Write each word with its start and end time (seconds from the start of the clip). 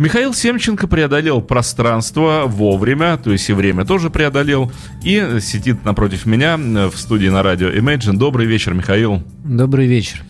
Михаил 0.00 0.32
Семченко 0.32 0.88
преодолел 0.88 1.42
пространство 1.42 2.44
вовремя, 2.46 3.18
то 3.18 3.32
есть 3.32 3.50
и 3.50 3.52
время 3.52 3.84
тоже 3.84 4.08
преодолел, 4.08 4.72
и 5.02 5.40
сидит 5.42 5.84
напротив 5.84 6.24
меня 6.24 6.56
в 6.56 6.96
студии 6.96 7.26
на 7.28 7.42
радио 7.42 7.68
Imagine. 7.68 8.16
Добрый 8.16 8.46
вечер, 8.46 8.72
Михаил. 8.72 9.22
Добрый 9.44 9.86
вечер. 9.86 10.22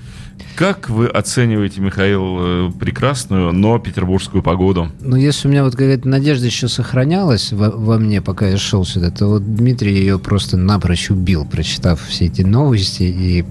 Как 0.56 0.90
вы 0.90 1.06
оцениваете, 1.06 1.80
Михаил, 1.80 2.38
э, 2.40 2.70
прекрасную, 2.80 3.52
но 3.52 3.78
петербургскую 3.78 4.42
погоду? 4.42 4.90
Ну, 4.98 5.14
если 5.14 5.46
у 5.46 5.52
меня 5.52 5.62
вот 5.62 5.76
какая-то 5.76 6.08
надежда 6.08 6.46
еще 6.46 6.66
сохранялась 6.66 7.52
во, 7.52 7.70
во 7.70 7.96
мне, 7.96 8.20
пока 8.20 8.48
я 8.48 8.56
шел 8.56 8.84
сюда, 8.84 9.12
то 9.12 9.28
вот 9.28 9.54
Дмитрий 9.54 9.94
ее 9.94 10.18
просто 10.18 10.56
напрочь 10.56 11.10
убил, 11.10 11.46
прочитав 11.46 12.04
все 12.08 12.24
эти 12.24 12.42
новости 12.42 13.04
и 13.04 13.44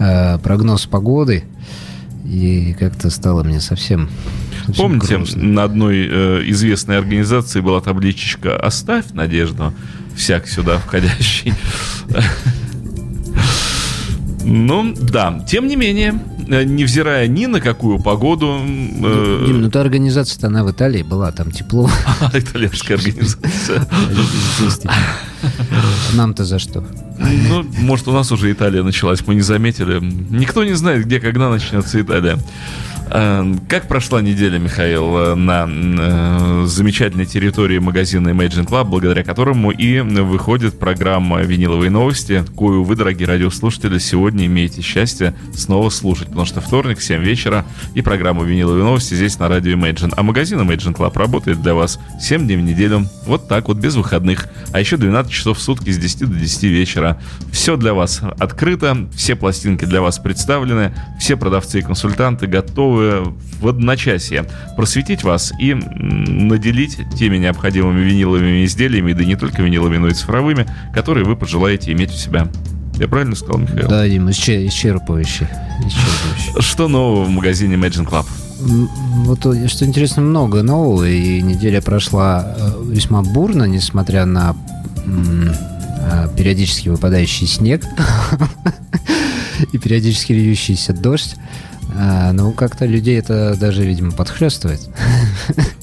э, 0.00 0.38
прогноз 0.38 0.86
погоды. 0.86 1.44
И 2.24 2.74
как-то 2.76 3.08
стало 3.08 3.44
мне 3.44 3.60
совсем 3.60 4.10
Помните, 4.76 5.16
грустно. 5.16 5.42
на 5.42 5.64
одной 5.64 6.08
э, 6.10 6.42
известной 6.46 6.98
организации 6.98 7.60
была 7.60 7.80
табличечка 7.80 8.56
«Оставь 8.56 9.12
надежду, 9.12 9.72
всяк 10.16 10.46
сюда 10.46 10.78
входящий». 10.78 11.54
Ну, 14.50 14.94
да. 14.94 15.44
Тем 15.46 15.66
не 15.66 15.76
менее, 15.76 16.18
э, 16.48 16.64
невзирая 16.64 17.26
ни 17.28 17.44
на 17.44 17.60
какую 17.60 17.98
погоду... 17.98 18.58
Э... 18.58 19.44
Дим, 19.46 19.60
ну 19.60 19.70
та 19.70 19.82
организация-то 19.82 20.46
она 20.46 20.64
в 20.64 20.70
Италии 20.70 21.02
была, 21.02 21.30
там 21.32 21.50
тепло. 21.50 21.90
Итальянская 22.32 22.96
организация. 22.96 23.86
Нам-то 26.14 26.46
за 26.46 26.58
что? 26.58 26.82
Ну, 27.18 27.66
может, 27.78 28.08
у 28.08 28.12
нас 28.12 28.32
уже 28.32 28.50
Италия 28.50 28.82
началась, 28.82 29.26
мы 29.26 29.34
не 29.34 29.42
заметили. 29.42 30.00
Никто 30.00 30.64
не 30.64 30.74
знает, 30.74 31.04
где, 31.04 31.20
когда 31.20 31.50
начнется 31.50 32.00
Италия. 32.00 32.38
Эм, 33.10 33.58
как 33.68 33.88
прошла 33.88 34.20
неделя, 34.20 34.58
Михаил, 34.58 35.16
э, 35.16 35.34
на 35.34 35.66
э, 35.66 36.66
замечательной 36.66 37.24
территории 37.24 37.78
магазина 37.78 38.28
Imagine 38.28 38.68
Club, 38.68 38.84
благодаря 38.84 39.24
которому 39.24 39.70
и 39.70 40.00
выходит 40.00 40.78
программа 40.78 41.40
«Виниловые 41.40 41.90
новости», 41.90 42.44
кою 42.56 42.84
вы, 42.84 42.96
дорогие 42.96 43.26
радиослушатели, 43.26 43.98
сегодня 43.98 44.44
имеете 44.44 44.82
счастье 44.82 45.34
снова 45.54 45.88
слушать, 45.88 46.28
потому 46.28 46.44
что 46.44 46.60
вторник, 46.60 47.00
7 47.00 47.22
вечера, 47.22 47.64
и 47.94 48.02
программа 48.02 48.44
«Виниловые 48.44 48.84
новости» 48.84 49.14
здесь 49.14 49.38
на 49.38 49.48
радио 49.48 49.72
Imagine. 49.72 50.12
А 50.14 50.22
магазин 50.22 50.60
Imagine 50.60 50.94
Club 50.94 51.18
работает 51.18 51.62
для 51.62 51.72
вас 51.72 51.98
7 52.20 52.44
дней 52.44 52.56
в 52.56 52.62
неделю, 52.62 53.06
вот 53.24 53.48
так 53.48 53.68
вот, 53.68 53.78
без 53.78 53.94
выходных, 53.94 54.48
а 54.72 54.80
еще 54.80 54.98
12 54.98 55.32
часов 55.32 55.58
в 55.58 55.62
сутки 55.62 55.90
с 55.90 55.98
10 55.98 56.28
до 56.28 56.34
10 56.34 56.62
вечера. 56.64 57.18
Все 57.52 57.76
для 57.78 57.94
вас 57.94 58.20
открыто, 58.38 59.08
все 59.14 59.34
пластинки 59.34 59.86
для 59.86 60.02
вас 60.02 60.18
представлены, 60.18 60.92
все 61.18 61.36
продавцы 61.38 61.78
и 61.78 61.82
консультанты 61.82 62.46
готовы 62.46 62.97
готовы 62.98 63.34
в 63.60 63.68
одночасье 63.68 64.44
просветить 64.76 65.24
вас 65.24 65.52
и 65.58 65.74
наделить 65.74 66.98
теми 67.16 67.38
необходимыми 67.38 68.00
виниловыми 68.00 68.64
изделиями, 68.64 69.12
да 69.12 69.24
не 69.24 69.36
только 69.36 69.62
виниловыми, 69.62 69.98
но 69.98 70.08
и 70.08 70.14
цифровыми, 70.14 70.66
которые 70.94 71.24
вы 71.24 71.36
пожелаете 71.36 71.92
иметь 71.92 72.10
у 72.10 72.16
себя. 72.16 72.48
Я 72.96 73.08
правильно 73.08 73.36
сказал, 73.36 73.58
Михаил? 73.58 73.88
Да, 73.88 74.08
Дим, 74.08 74.28
исчерпывающе. 74.28 75.48
исчерпывающе. 75.86 76.60
Что 76.60 76.88
нового 76.88 77.24
в 77.24 77.30
магазине 77.30 77.76
Imagine 77.76 78.08
Club? 78.08 78.26
Вот, 78.60 79.40
что 79.70 79.84
интересно, 79.84 80.22
много 80.22 80.62
нового, 80.62 81.08
и 81.08 81.40
неделя 81.42 81.80
прошла 81.80 82.56
э, 82.56 82.82
весьма 82.90 83.22
бурно, 83.22 83.64
несмотря 83.64 84.24
на 84.24 84.56
э, 85.06 86.28
периодически 86.36 86.88
выпадающий 86.88 87.46
снег 87.46 87.84
и 89.72 89.78
периодически 89.78 90.32
льющийся 90.32 90.92
дождь. 90.92 91.36
А, 92.00 92.32
ну, 92.32 92.52
как-то 92.52 92.86
людей 92.86 93.18
это 93.18 93.56
даже, 93.58 93.84
видимо, 93.84 94.12
подхлестывает. 94.12 94.80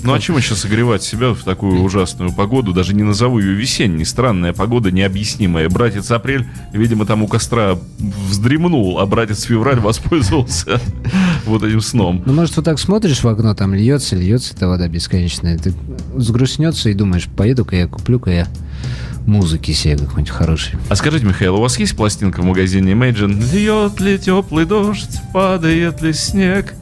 Ну, 0.02 0.14
а 0.14 0.20
чему 0.20 0.40
сейчас 0.40 0.59
согревать 0.59 1.03
себя 1.03 1.34
в 1.34 1.44
такую 1.44 1.81
ужасную 1.81 2.31
погоду? 2.31 2.72
Даже 2.72 2.94
не 2.94 3.03
назову 3.03 3.40
ее 3.40 3.53
весенней. 3.53 4.06
Странная 4.06 4.54
погода, 4.54 4.92
необъяснимая. 4.92 5.68
Братец 5.68 6.09
Апрель, 6.12 6.48
видимо, 6.72 7.06
там 7.06 7.24
у 7.24 7.28
костра 7.28 7.78
вздремнул, 8.30 9.00
а 9.00 9.06
братец 9.06 9.44
Февраль 9.44 9.80
воспользовался 9.80 10.80
вот 11.46 11.64
этим 11.64 11.81
сном. 11.81 12.24
Ну, 12.25 12.34
может, 12.34 12.56
вот 12.56 12.64
так 12.64 12.80
смотришь 12.80 13.22
в 13.22 13.28
окно, 13.28 13.54
там 13.54 13.74
льется, 13.74 14.16
льется 14.16 14.54
эта 14.54 14.70
вода 14.70 14.88
бесконечная. 14.88 15.58
Ты 15.58 15.74
сгрустнется 16.16 16.90
и 16.90 16.94
думаешь, 16.94 17.28
поеду-ка 17.36 17.75
я, 17.75 17.88
куплю-ка 17.88 18.30
я 18.30 18.48
музыки 19.25 19.72
себе 19.72 19.97
какой-нибудь 19.97 20.30
хороший. 20.30 20.75
А 20.90 20.96
скажите, 20.96 21.25
Михаил, 21.25 21.56
у 21.56 21.62
вас 21.62 21.78
есть 21.80 21.96
пластинка 21.96 22.41
в 22.41 22.46
магазине 22.46 22.94
Imagine? 22.94 23.41
Льет 23.53 24.00
ли 24.00 24.18
теплый 24.18 24.66
дождь, 24.66 25.19
падает 25.34 26.02
ли 26.02 26.13
снег? 26.13 26.74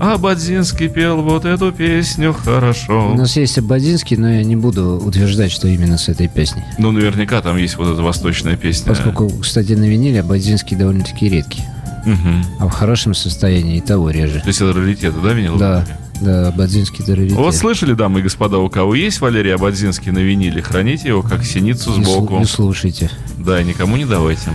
А 0.00 0.16
Бадзинский 0.16 0.88
пел 0.88 1.22
вот 1.22 1.44
эту 1.44 1.72
песню 1.72 2.32
хорошо. 2.32 3.10
У 3.12 3.16
нас 3.16 3.36
есть 3.36 3.58
Абадзинский, 3.58 4.16
но 4.16 4.30
я 4.30 4.44
не 4.44 4.54
буду 4.54 5.00
утверждать, 5.04 5.50
что 5.50 5.66
именно 5.66 5.98
с 5.98 6.08
этой 6.08 6.28
песней. 6.28 6.62
Ну, 6.78 6.92
наверняка 6.92 7.40
там 7.42 7.56
есть 7.56 7.76
вот 7.76 7.88
эта 7.92 8.00
восточная 8.00 8.56
песня. 8.56 8.86
Поскольку, 8.86 9.28
кстати, 9.28 9.72
на 9.72 9.88
виниле 9.88 10.20
Абадзинский 10.20 10.76
довольно-таки 10.76 11.28
редкий. 11.28 11.62
Угу. 12.06 12.60
А 12.60 12.68
в 12.68 12.70
хорошем 12.70 13.12
состоянии 13.12 13.78
и 13.78 13.80
того 13.80 14.10
реже. 14.10 14.40
То 14.40 14.46
есть 14.46 14.60
это 14.60 14.72
раритеты, 14.72 15.16
да, 15.20 15.32
винил? 15.32 15.58
Да. 15.58 15.84
Да, 16.20 16.48
Абадзинский 16.48 17.04
это 17.04 17.34
Вот 17.34 17.54
слышали, 17.54 17.94
дамы 17.94 18.20
и 18.20 18.22
господа, 18.22 18.58
у 18.58 18.68
кого 18.68 18.94
есть 18.94 19.20
Валерий 19.20 19.54
Абадзинский 19.54 20.10
на 20.10 20.18
виниле, 20.18 20.62
храните 20.62 21.08
его 21.08 21.22
как 21.22 21.44
синицу 21.44 21.92
сбоку. 21.92 22.34
Не, 22.34 22.40
не 22.40 22.44
слушайте. 22.44 23.10
Да, 23.38 23.62
никому 23.62 23.96
не 23.96 24.04
давайте. 24.04 24.50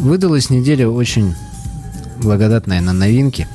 Выдалась 0.00 0.50
неделя 0.50 0.88
очень 0.88 1.34
благодатная 2.20 2.80
на 2.80 2.92
новинки. 2.92 3.46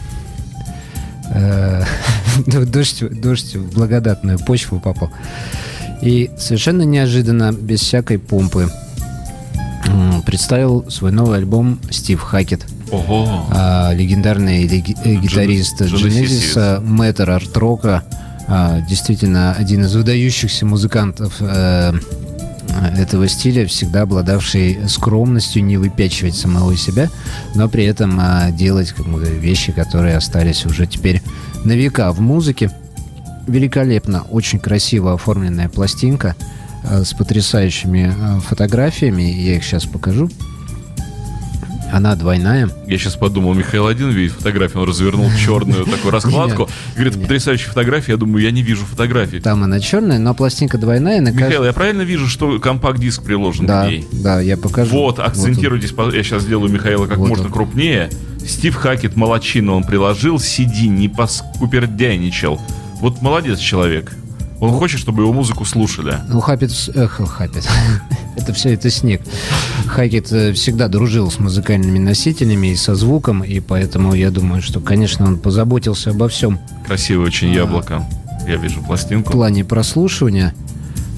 Э, 1.32 1.84
дождь, 2.46 3.04
дождь 3.22 3.56
в 3.56 3.74
благодатную 3.74 4.40
почву 4.40 4.80
попал. 4.80 5.12
И 6.02 6.32
совершенно 6.38 6.84
неожиданно, 6.84 7.52
без 7.52 7.82
всякой 7.82 8.20
помпы, 8.20 8.70
представил 10.26 10.90
свой 10.90 11.12
новый 11.12 11.40
альбом 11.40 11.80
Стив 11.90 12.22
Хакет– 12.22 12.66
Ого. 12.92 13.46
А, 13.52 13.94
легендарный 13.94 14.66
леги- 14.68 14.96
э, 15.04 15.16
гитарист 15.16 15.82
Genesis, 15.82 16.80
мэтр 16.82 17.30
арт-рока, 17.30 18.04
а, 18.48 18.82
действительно 18.82 19.54
один 19.54 19.86
из 19.86 19.94
выдающихся 19.96 20.66
музыкантов 20.66 21.36
а, 21.42 21.94
этого 22.98 23.28
стиля, 23.28 23.66
всегда 23.68 24.04
обладавший 24.04 24.78
скромностью 24.88 25.64
не 25.64 25.78
выпячивать 25.78 26.36
самого 26.36 26.76
себя, 26.78 27.10
но 27.56 27.68
при 27.70 27.86
этом 27.86 28.18
а, 28.22 28.52
делать 28.52 28.92
как 28.92 29.08
бы, 29.08 29.22
вещи, 29.24 29.72
которые 29.72 30.16
остались 30.16 30.66
уже 30.66 30.86
теперь 30.86 31.22
на 31.64 31.74
века 31.74 32.12
в 32.12 32.22
музыке. 32.22 32.72
Великолепно, 33.48 34.24
очень 34.30 34.60
красиво 34.60 35.14
оформленная 35.14 35.70
пластинка 35.70 36.36
а, 36.84 37.04
с 37.04 37.14
потрясающими 37.14 38.14
фотографиями. 38.42 39.24
Я 39.24 39.56
их 39.56 39.64
сейчас 39.64 39.86
покажу. 39.86 40.30
Она 41.92 42.16
двойная. 42.16 42.70
Я 42.86 42.98
сейчас 42.98 43.16
подумал, 43.16 43.54
Михаил 43.54 43.88
один 43.88 44.10
видит 44.10 44.34
фотографию, 44.34 44.82
он 44.82 44.90
развернул 44.90 45.30
черную 45.34 45.86
такую 45.92 46.12
раскладку. 46.12 46.70
Говорит, 46.96 47.22
потрясающая 47.22 47.70
фотография. 47.70 48.14
Я 48.14 48.18
думаю, 48.18 48.44
я 48.44 48.52
не 48.52 48.62
вижу 48.62 48.86
фотографии. 48.86 49.38
Там 49.38 49.64
она 49.64 49.80
черная, 49.80 50.20
но 50.20 50.34
пластинка 50.34 50.78
двойная. 50.78 51.22
Михаил, 51.22 51.64
я 51.64 51.74
правильно 51.74 52.02
вижу, 52.02 52.28
что 52.28 52.60
компакт-диск 52.60 53.24
приложен 53.24 53.66
да, 53.66 53.86
к 53.86 53.90
ней? 53.90 54.08
Да, 54.12 54.40
я 54.42 54.58
покажу. 54.58 54.92
Вот, 54.92 55.20
акцентируйтесь. 55.20 55.94
Я 56.14 56.24
сейчас 56.24 56.44
сделаю 56.44 56.72
Михаила 56.72 57.08
как 57.08 57.18
можно 57.18 57.50
крупнее. 57.50 58.10
Стив 58.46 58.76
Хакет 58.76 59.16
молочину 59.16 59.76
он 59.76 59.84
приложил, 59.84 60.40
сиди, 60.40 60.88
не 60.88 61.10
поскупердяйничал. 61.10 62.62
Вот 63.02 63.22
молодец 63.22 63.60
человек. 63.60 64.14
Он 64.60 64.72
хочет, 64.72 65.00
чтобы 65.00 65.24
его 65.24 65.34
музыку 65.34 65.66
слушали. 65.66 66.16
Ну, 66.28 66.40
Хаппет... 66.40 66.72
Эх, 66.96 67.22
Хаппет. 67.30 67.68
это 68.38 68.54
все, 68.54 68.74
это 68.74 68.90
снег. 68.90 69.22
Хакет 69.88 70.32
э, 70.32 70.54
всегда 70.54 70.88
дружил 70.88 71.30
с 71.30 71.40
музыкальными 71.40 72.00
носителями 72.00 72.68
и 72.68 72.76
со 72.76 72.96
звуком, 72.96 73.44
и 73.44 73.60
поэтому 73.60 74.14
я 74.14 74.32
думаю, 74.32 74.62
что, 74.62 74.80
конечно, 74.80 75.26
он 75.26 75.38
позаботился 75.38 76.12
обо 76.12 76.28
всем. 76.28 76.60
Красивое 76.86 77.28
очень 77.28 77.52
яблоко. 77.52 78.06
Я 78.48 78.56
вижу 78.56 78.82
пластинку. 78.82 79.30
В 79.30 79.34
плане 79.34 79.66
прослушивания. 79.66 80.54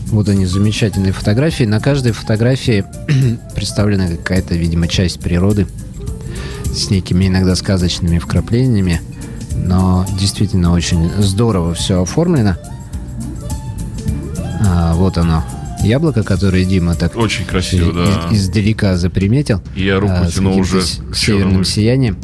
Вот 0.07 0.27
они, 0.27 0.45
замечательные 0.45 1.13
фотографии. 1.13 1.65
На 1.65 1.79
каждой 1.79 2.13
фотографии 2.13 2.83
представлена 3.55 4.07
какая-то, 4.07 4.55
видимо, 4.55 4.87
часть 4.87 5.19
природы 5.19 5.67
с 6.65 6.89
некими 6.89 7.27
иногда 7.27 7.55
сказочными 7.55 8.17
вкраплениями. 8.17 9.01
Но 9.55 10.05
действительно 10.19 10.73
очень 10.73 11.11
здорово 11.19 11.73
все 11.73 12.01
оформлено. 12.01 12.57
А, 14.59 14.93
вот 14.93 15.17
оно. 15.17 15.43
Яблоко, 15.81 16.23
которое 16.23 16.65
Дима 16.65 16.95
так 16.95 17.15
очень 17.15 17.45
красиво, 17.45 17.93
да. 17.93 18.27
Из, 18.31 18.43
издалека 18.43 18.97
заприметил. 18.97 19.61
Я 19.75 19.99
руку 19.99 20.13
а, 20.17 20.27
тяну 20.27 20.57
уже 20.57 20.81
к 20.81 21.15
северным 21.15 21.63
сиянием. 21.63 22.17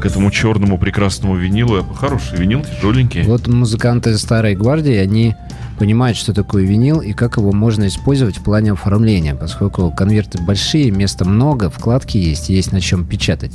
К 0.00 0.06
этому 0.06 0.30
черному 0.30 0.76
прекрасному 0.76 1.36
винилу. 1.36 1.84
Хороший 1.94 2.38
винил, 2.38 2.64
тяжеленький. 2.64 3.22
Вот 3.22 3.46
музыканты 3.46 4.18
старой 4.18 4.54
гвардии, 4.54 4.96
они 4.96 5.34
понимают, 5.78 6.16
что 6.16 6.32
такое 6.32 6.64
винил 6.64 7.00
и 7.00 7.12
как 7.12 7.36
его 7.36 7.52
можно 7.52 7.86
использовать 7.86 8.38
в 8.38 8.42
плане 8.42 8.72
оформления, 8.72 9.34
поскольку 9.34 9.90
конверты 9.90 10.42
большие, 10.42 10.90
места 10.90 11.24
много, 11.24 11.70
вкладки 11.70 12.16
есть, 12.16 12.48
есть 12.48 12.72
на 12.72 12.80
чем 12.80 13.04
печатать. 13.04 13.52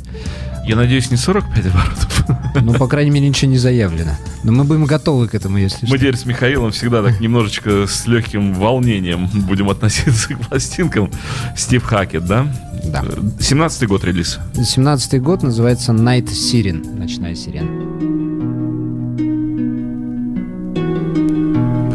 Я 0.64 0.76
надеюсь, 0.76 1.10
не 1.10 1.16
45 1.16 1.66
оборотов. 1.66 2.24
Ну, 2.62 2.74
по 2.74 2.86
крайней 2.86 3.10
мере, 3.10 3.28
ничего 3.28 3.50
не 3.50 3.58
заявлено. 3.58 4.12
Но 4.44 4.52
мы 4.52 4.62
будем 4.62 4.84
готовы 4.84 5.26
к 5.26 5.34
этому, 5.34 5.58
если 5.58 5.86
Мы 5.86 5.88
что. 5.88 5.98
теперь 5.98 6.16
с 6.16 6.24
Михаилом 6.24 6.70
всегда 6.70 7.02
так 7.02 7.20
немножечко 7.20 7.86
с 7.88 8.06
легким 8.06 8.54
волнением 8.54 9.28
будем 9.32 9.68
относиться 9.70 10.34
к 10.34 10.40
пластинкам. 10.40 11.10
Стив 11.56 11.82
Хакет, 11.82 12.26
да? 12.26 12.46
Да. 12.84 13.00
17-й 13.02 13.86
год 13.86 14.04
релиз. 14.04 14.38
17-й 14.54 15.18
год 15.18 15.42
называется 15.42 15.92
Night 15.92 16.26
Siren, 16.26 16.96
ночная 16.96 17.34
сирена. 17.34 18.11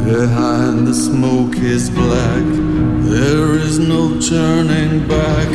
Behind 0.07 0.87
the 0.87 0.93
smoke 0.93 1.57
is 1.57 1.89
black. 1.89 2.45
There 3.11 3.55
is 3.55 3.77
no 3.77 4.17
turning 4.21 5.05
back. 5.05 5.49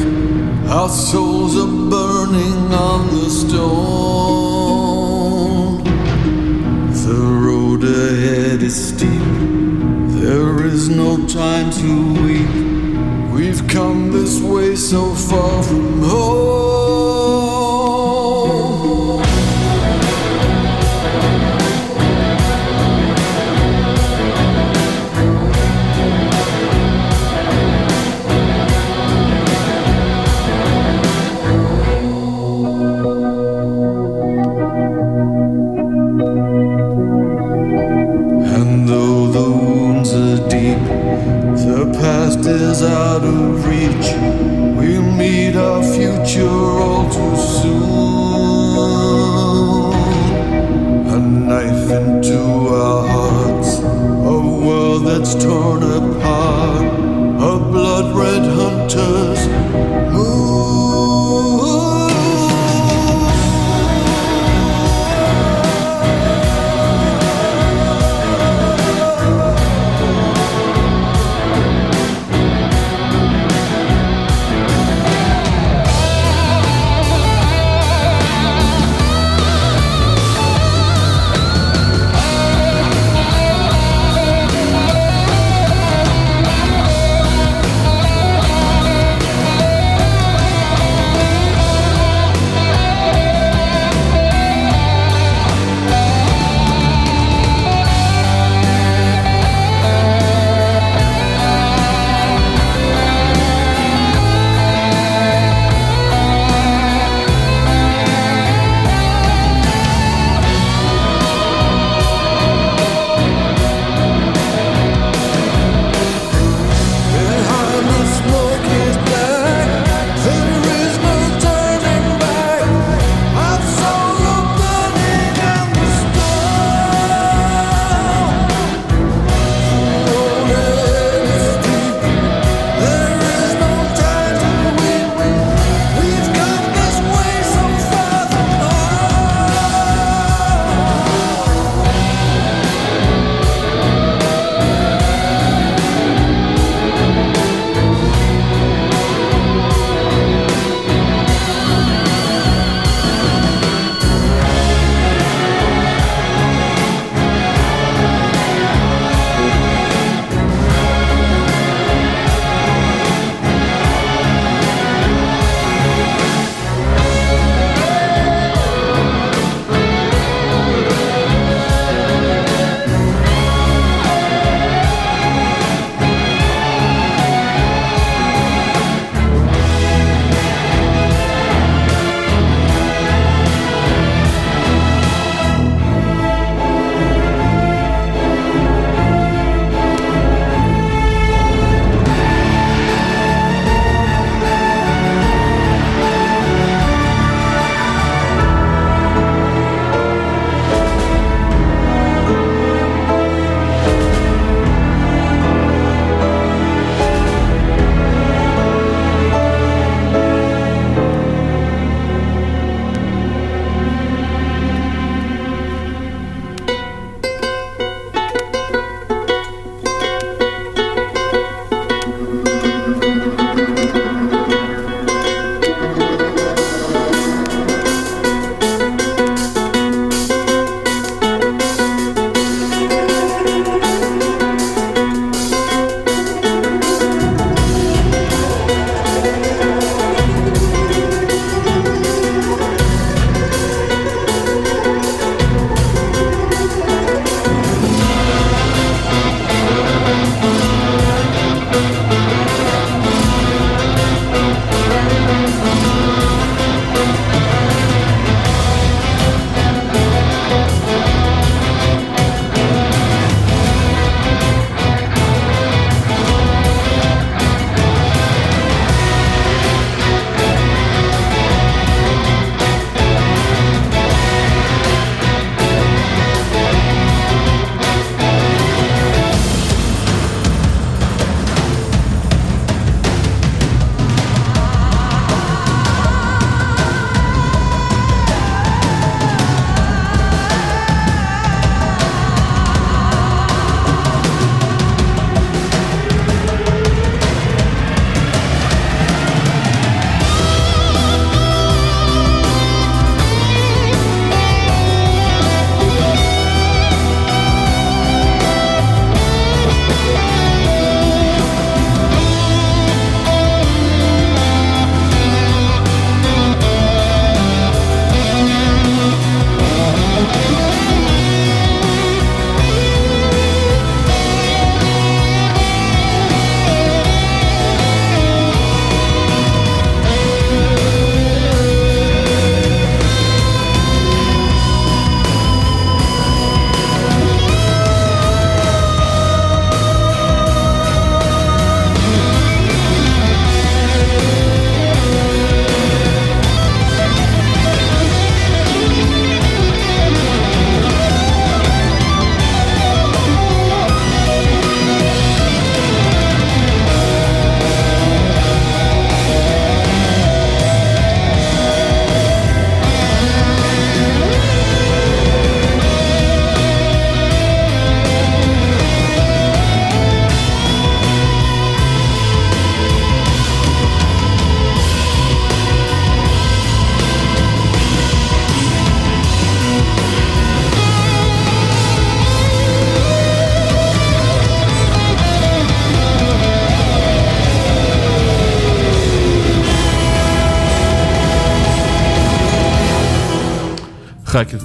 Our 0.68 0.90
souls 0.90 1.56
are 1.56 1.66
burning 1.66 2.70
on 2.70 3.06
the 3.14 3.30
stone. 3.30 3.72
The 6.92 7.22
road 7.46 7.82
ahead 7.82 8.62
is 8.62 8.88
steep. 8.88 9.24
There 10.20 10.66
is 10.66 10.90
no 10.90 11.26
time 11.26 11.70
to 11.80 12.12
weep. 12.22 12.54
We've 13.32 13.66
come 13.68 14.12
this 14.12 14.38
way 14.38 14.76
so 14.76 15.14
far 15.14 15.62
from 15.62 16.02
home. 16.02 16.81
Is 42.46 42.82
out 42.82 43.22
of 43.22 43.66
reach. 43.66 44.12
We'll 44.76 45.02
meet 45.02 45.54
our 45.56 45.82
future 45.82 46.48
all 46.48 47.08
too 47.10 47.36
soon. 47.36 47.92
A 51.08 51.18
knife 51.18 51.90
into 51.90 52.40
our 52.68 53.06
hearts, 53.06 53.78
a 53.78 54.38
world 54.66 55.06
that's 55.06 55.34
torn 55.34 55.82
apart, 55.82 56.84
a 57.50 57.58
blood 57.70 58.16
red 58.16 58.44
hunter's 58.58 59.91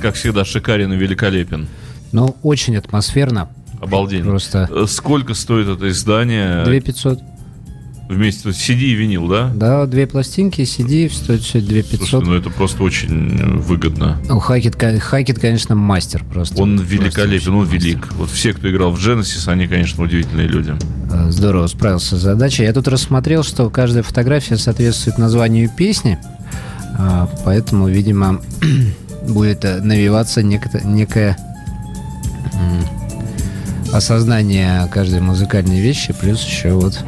как 0.08 0.16
всегда, 0.16 0.46
шикарен 0.46 0.94
и 0.94 0.96
великолепен. 0.96 1.68
Ну, 2.14 2.38
очень 2.42 2.78
атмосферно. 2.78 3.50
Обалденно. 3.82 4.30
Просто... 4.30 4.70
Э, 4.72 4.86
сколько 4.88 5.34
стоит 5.34 5.68
это 5.68 5.90
издание? 5.90 6.64
2500. 6.64 7.20
Вместе 8.08 8.54
с 8.54 8.56
CD 8.56 8.84
и 8.84 8.94
винил, 8.94 9.28
да? 9.28 9.52
Да, 9.54 9.86
две 9.86 10.08
пластинки, 10.08 10.62
CD 10.62 11.12
стоит 11.14 11.42
все 11.42 11.60
2500. 11.60 12.08
Слушай, 12.08 12.26
ну 12.26 12.34
это 12.36 12.50
просто 12.50 12.84
очень 12.84 13.58
выгодно. 13.58 14.18
Ну, 14.30 14.40
Хакет, 14.40 14.82
Хакет, 14.82 15.40
конечно, 15.40 15.76
мастер 15.76 16.24
просто. 16.24 16.62
Он 16.62 16.80
великолепен, 16.80 17.54
он 17.54 17.66
велик. 17.66 18.08
Вот 18.14 18.30
все, 18.30 18.54
кто 18.54 18.72
играл 18.72 18.92
в 18.94 19.06
Genesis, 19.06 19.52
они, 19.52 19.68
конечно, 19.68 20.02
удивительные 20.06 20.48
люди. 20.48 20.74
Э, 21.12 21.30
здорово 21.32 21.68
справился 21.68 22.16
с 22.16 22.22
задачей. 22.22 22.64
Я 22.64 22.72
тут 22.72 22.88
рассмотрел, 22.88 23.44
что 23.44 23.70
каждая 23.70 24.04
фотография 24.04 24.56
соответствует 24.56 25.18
названию 25.18 25.70
песни, 25.70 26.18
а, 26.98 27.30
поэтому, 27.44 27.90
видимо, 27.90 28.42
будет 29.28 29.66
э, 29.66 29.82
навиваться 29.82 30.42
некое, 30.44 30.82
некое 30.84 31.38
осознание 33.94 34.88
каждой 34.92 35.22
музыкальной 35.22 35.80
вещи, 35.80 36.14
плюс 36.14 36.44
еще 36.44 36.72
вот 36.72 37.00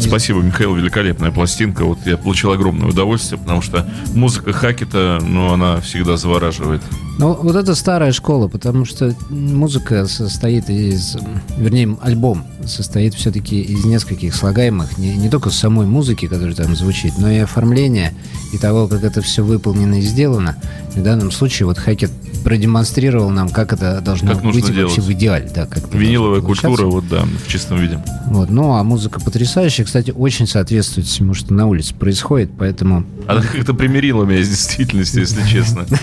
Спасибо, 0.00 0.40
Михаил, 0.40 0.74
великолепная 0.74 1.30
пластинка. 1.30 1.84
Вот 1.84 1.98
я 2.06 2.16
получил 2.16 2.52
огромное 2.52 2.88
удовольствие, 2.88 3.38
потому 3.38 3.60
что 3.60 3.86
музыка 4.14 4.52
Хакета, 4.52 5.18
ну, 5.20 5.52
она 5.52 5.80
всегда 5.80 6.16
завораживает. 6.16 6.82
Ну, 7.18 7.34
вот 7.34 7.54
это 7.54 7.74
старая 7.74 8.12
школа, 8.12 8.48
потому 8.48 8.84
что 8.84 9.14
музыка 9.28 10.06
состоит 10.06 10.70
из... 10.70 11.16
Вернее, 11.58 11.96
альбом 12.00 12.46
состоит 12.66 13.14
все-таки 13.14 13.60
из 13.60 13.84
нескольких 13.84 14.34
слагаемых, 14.34 14.96
не, 14.96 15.16
не 15.16 15.28
только 15.28 15.50
самой 15.50 15.86
музыки, 15.86 16.26
которая 16.26 16.54
там 16.54 16.74
звучит, 16.74 17.14
но 17.18 17.30
и 17.30 17.38
оформления, 17.38 18.14
и 18.52 18.58
того, 18.58 18.88
как 18.88 19.04
это 19.04 19.20
все 19.20 19.44
выполнено 19.44 19.96
и 19.96 20.02
сделано. 20.02 20.56
В 20.94 21.02
данном 21.02 21.30
случае 21.30 21.66
вот 21.66 21.78
Хакет 21.78 22.10
продемонстрировал 22.42 23.30
нам, 23.30 23.48
как 23.48 23.72
это 23.72 24.00
должно 24.00 24.34
как 24.34 24.42
быть 24.42 24.66
делать. 24.66 24.96
вообще 24.96 25.00
в 25.00 25.12
идеале. 25.12 25.50
Да, 25.54 25.66
как 25.66 25.92
Виниловая 25.94 26.40
культура, 26.40 26.84
вот 26.86 27.06
да, 27.08 27.22
в 27.22 27.48
чистом 27.48 27.78
виде. 27.78 28.02
Вот, 28.26 28.50
ну, 28.50 28.74
а 28.74 28.82
музыка 28.82 29.20
потрясающая, 29.20 29.84
кстати, 29.84 30.10
очень 30.10 30.46
соответствует 30.46 31.06
всему, 31.06 31.34
что 31.34 31.54
на 31.54 31.66
улице 31.66 31.94
происходит, 31.94 32.50
поэтому... 32.58 33.04
Она 33.26 33.42
как-то 33.42 33.74
примирила 33.74 34.24
меня 34.24 34.42
с 34.42 34.48
действительностью, 34.48 35.22
если 35.22 35.46
честно. 35.46 35.86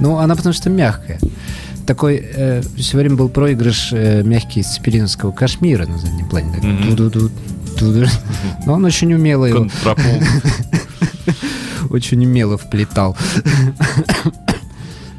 Ну, 0.00 0.16
она 0.16 0.34
потому 0.34 0.52
что 0.52 0.68
мягкая. 0.68 1.20
Такой 1.86 2.16
э, 2.16 2.62
все 2.76 2.96
время 2.96 3.14
был 3.14 3.28
проигрыш 3.28 3.90
э, 3.92 4.22
мягкий 4.24 4.60
из 4.60 4.66
цепелиновского 4.66 5.30
кашмира 5.30 5.86
на 5.86 5.98
заднем 5.98 6.28
плане. 6.28 6.90
Но 8.66 8.72
он 8.72 8.84
очень 8.84 9.12
умело 9.14 9.44
его... 9.44 9.68
Очень 11.92 12.24
умело 12.24 12.56
вплетал 12.56 13.16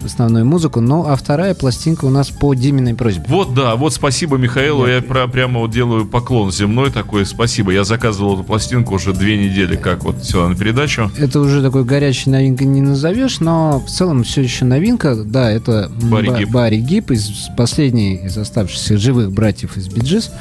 основную 0.03 0.46
музыку, 0.46 0.82
ну 0.82 1.06
а 1.08 1.15
вторая 1.15 1.53
пластинка 1.53 2.06
у 2.06 2.10
нас 2.10 2.30
по 2.30 2.53
Диминой 2.53 2.94
просьбе. 2.94 3.24
Вот, 3.27 3.53
да, 3.53 3.75
вот 3.75 3.94
спасибо 3.94 4.38
Михаилу, 4.38 4.86
я, 4.86 4.96
я 4.96 5.01
про, 5.01 5.27
прямо 5.27 5.60
вот 5.60 5.72
делаю 5.72 6.06
поклон 6.06 6.51
земной 6.51 6.92
такой, 6.92 7.25
спасибо. 7.25 7.72
Я 7.72 7.84
заказывал 7.84 8.36
эту 8.36 8.44
пластинку 8.44 8.96
уже 8.96 9.13
две 9.13 9.38
недели, 9.38 9.75
как 9.75 10.03
вот 10.03 10.22
все 10.22 10.48
на 10.48 10.56
передачу. 10.56 11.12
Это 11.18 11.39
уже 11.39 11.62
такой 11.62 11.86
горячей 11.86 12.32
новинкой 12.32 12.68
не 12.68 12.82
назовешь, 12.82 13.39
но 13.39 13.80
в 13.80 13.89
целом 13.89 14.24
все 14.24 14.42
еще 14.42 14.65
новинка, 14.65 15.15
да, 15.15 15.50
это 15.50 15.89
Барри 16.01 16.38
Гип, 16.39 16.50
Барри 16.50 16.77
Гип 16.77 17.12
из 17.12 17.50
последней 17.56 18.15
из 18.25 18.38
оставшихся 18.38 18.98
живых 18.98 19.32
братьев 19.32 19.77
из 19.77 19.88
Биджис 19.88 20.32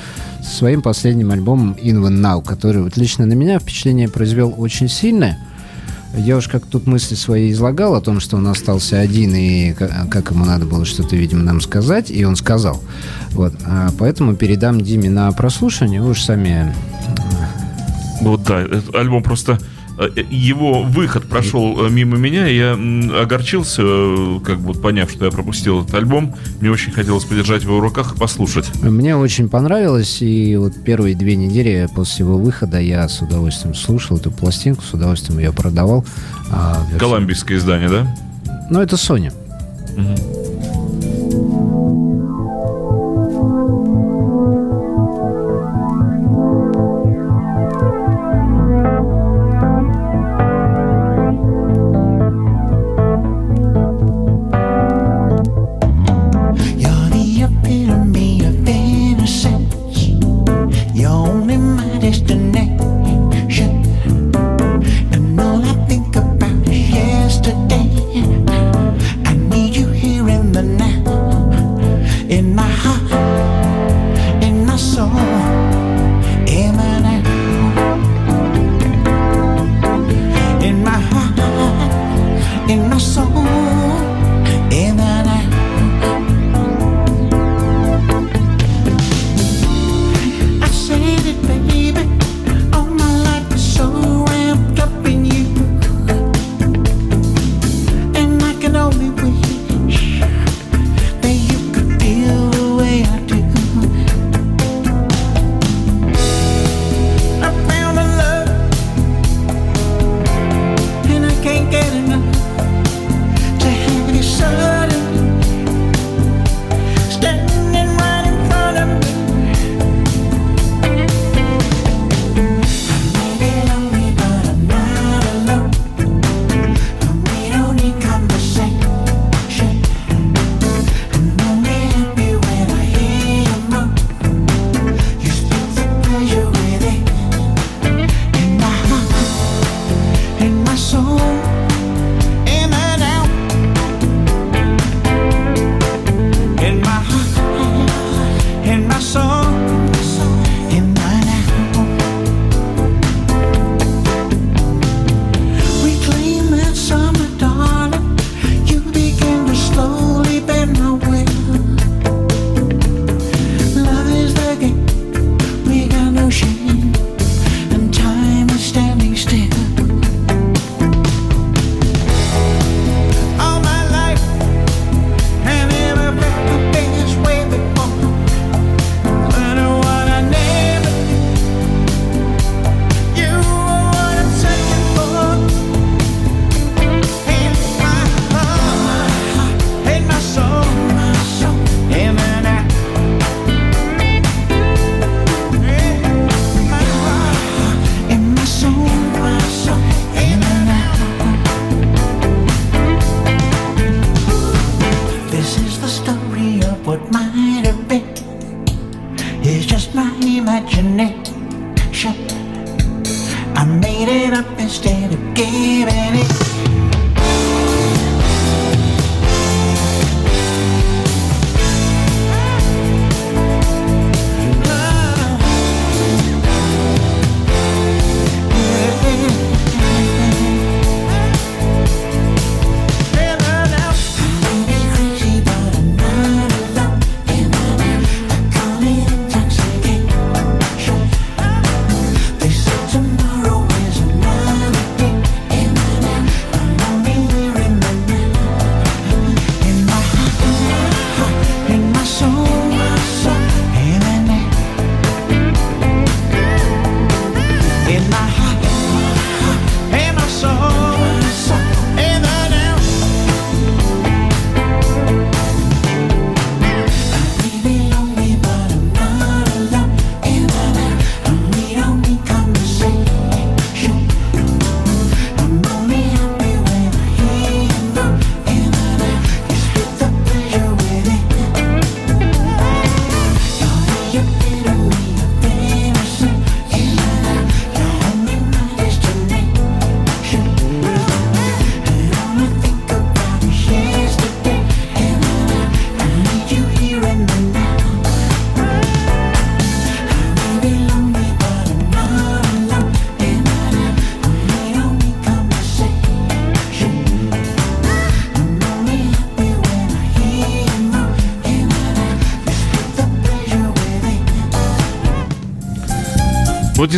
со 0.42 0.56
своим 0.56 0.82
последним 0.82 1.30
альбомом 1.30 1.76
In 1.80 2.02
When 2.02 2.20
Now, 2.20 2.42
который 2.44 2.82
вот 2.82 2.96
лично 2.96 3.26
на 3.26 3.34
меня 3.34 3.58
впечатление 3.58 4.08
произвел 4.08 4.54
очень 4.56 4.88
сильное. 4.88 5.38
Я 6.16 6.36
уж 6.36 6.48
как 6.48 6.66
тут 6.66 6.86
мысли 6.86 7.14
свои 7.14 7.50
излагал 7.52 7.94
о 7.94 8.00
том, 8.00 8.20
что 8.20 8.36
он 8.36 8.46
остался 8.46 9.00
один, 9.00 9.34
и 9.34 9.72
как 9.72 10.30
ему 10.30 10.44
надо 10.44 10.66
было 10.66 10.84
что-то, 10.84 11.16
видимо, 11.16 11.42
нам 11.42 11.60
сказать, 11.60 12.10
и 12.10 12.24
он 12.24 12.36
сказал. 12.36 12.82
Вот. 13.30 13.54
А 13.64 13.90
поэтому 13.98 14.36
передам 14.36 14.80
Диме 14.80 15.08
на 15.10 15.32
прослушивание, 15.32 16.02
вы 16.02 16.10
уж 16.10 16.20
сами... 16.20 16.74
Вот 18.20 18.44
да, 18.44 18.60
этот 18.60 18.94
альбом 18.94 19.22
просто 19.22 19.58
Э, 19.58 19.71
его 20.30 20.82
выход 20.82 21.24
прошел 21.24 21.86
э, 21.86 21.90
мимо 21.90 22.16
меня, 22.16 22.48
и 22.48 22.56
я 22.56 22.72
огорчился, 23.20 23.82
э, 23.84 24.40
как 24.44 24.60
бы 24.60 24.74
поняв, 24.74 25.10
что 25.10 25.24
я 25.24 25.30
пропустил 25.30 25.82
этот 25.82 25.94
альбом. 25.94 26.34
Мне 26.60 26.70
очень 26.70 26.92
хотелось 26.92 27.24
подержать 27.24 27.62
его 27.62 27.78
в 27.78 27.80
руках 27.80 28.14
и 28.14 28.18
послушать. 28.18 28.70
Мне 28.82 29.16
очень 29.16 29.48
понравилось, 29.48 30.22
и 30.22 30.56
вот 30.56 30.74
первые 30.84 31.14
две 31.14 31.36
недели 31.36 31.88
после 31.94 32.24
его 32.24 32.38
выхода 32.38 32.80
я 32.80 33.08
с 33.08 33.20
удовольствием 33.20 33.74
слушал 33.74 34.16
эту 34.16 34.30
пластинку, 34.30 34.82
с 34.82 34.94
удовольствием 34.94 35.38
ее 35.38 35.52
продавал. 35.52 36.04
А, 36.50 36.86
Колумбийское 36.98 37.58
издание, 37.58 37.88
да? 37.88 38.16
Ну, 38.70 38.80
это 38.80 38.96
Sony. 38.96 39.32
Угу. 39.96 40.51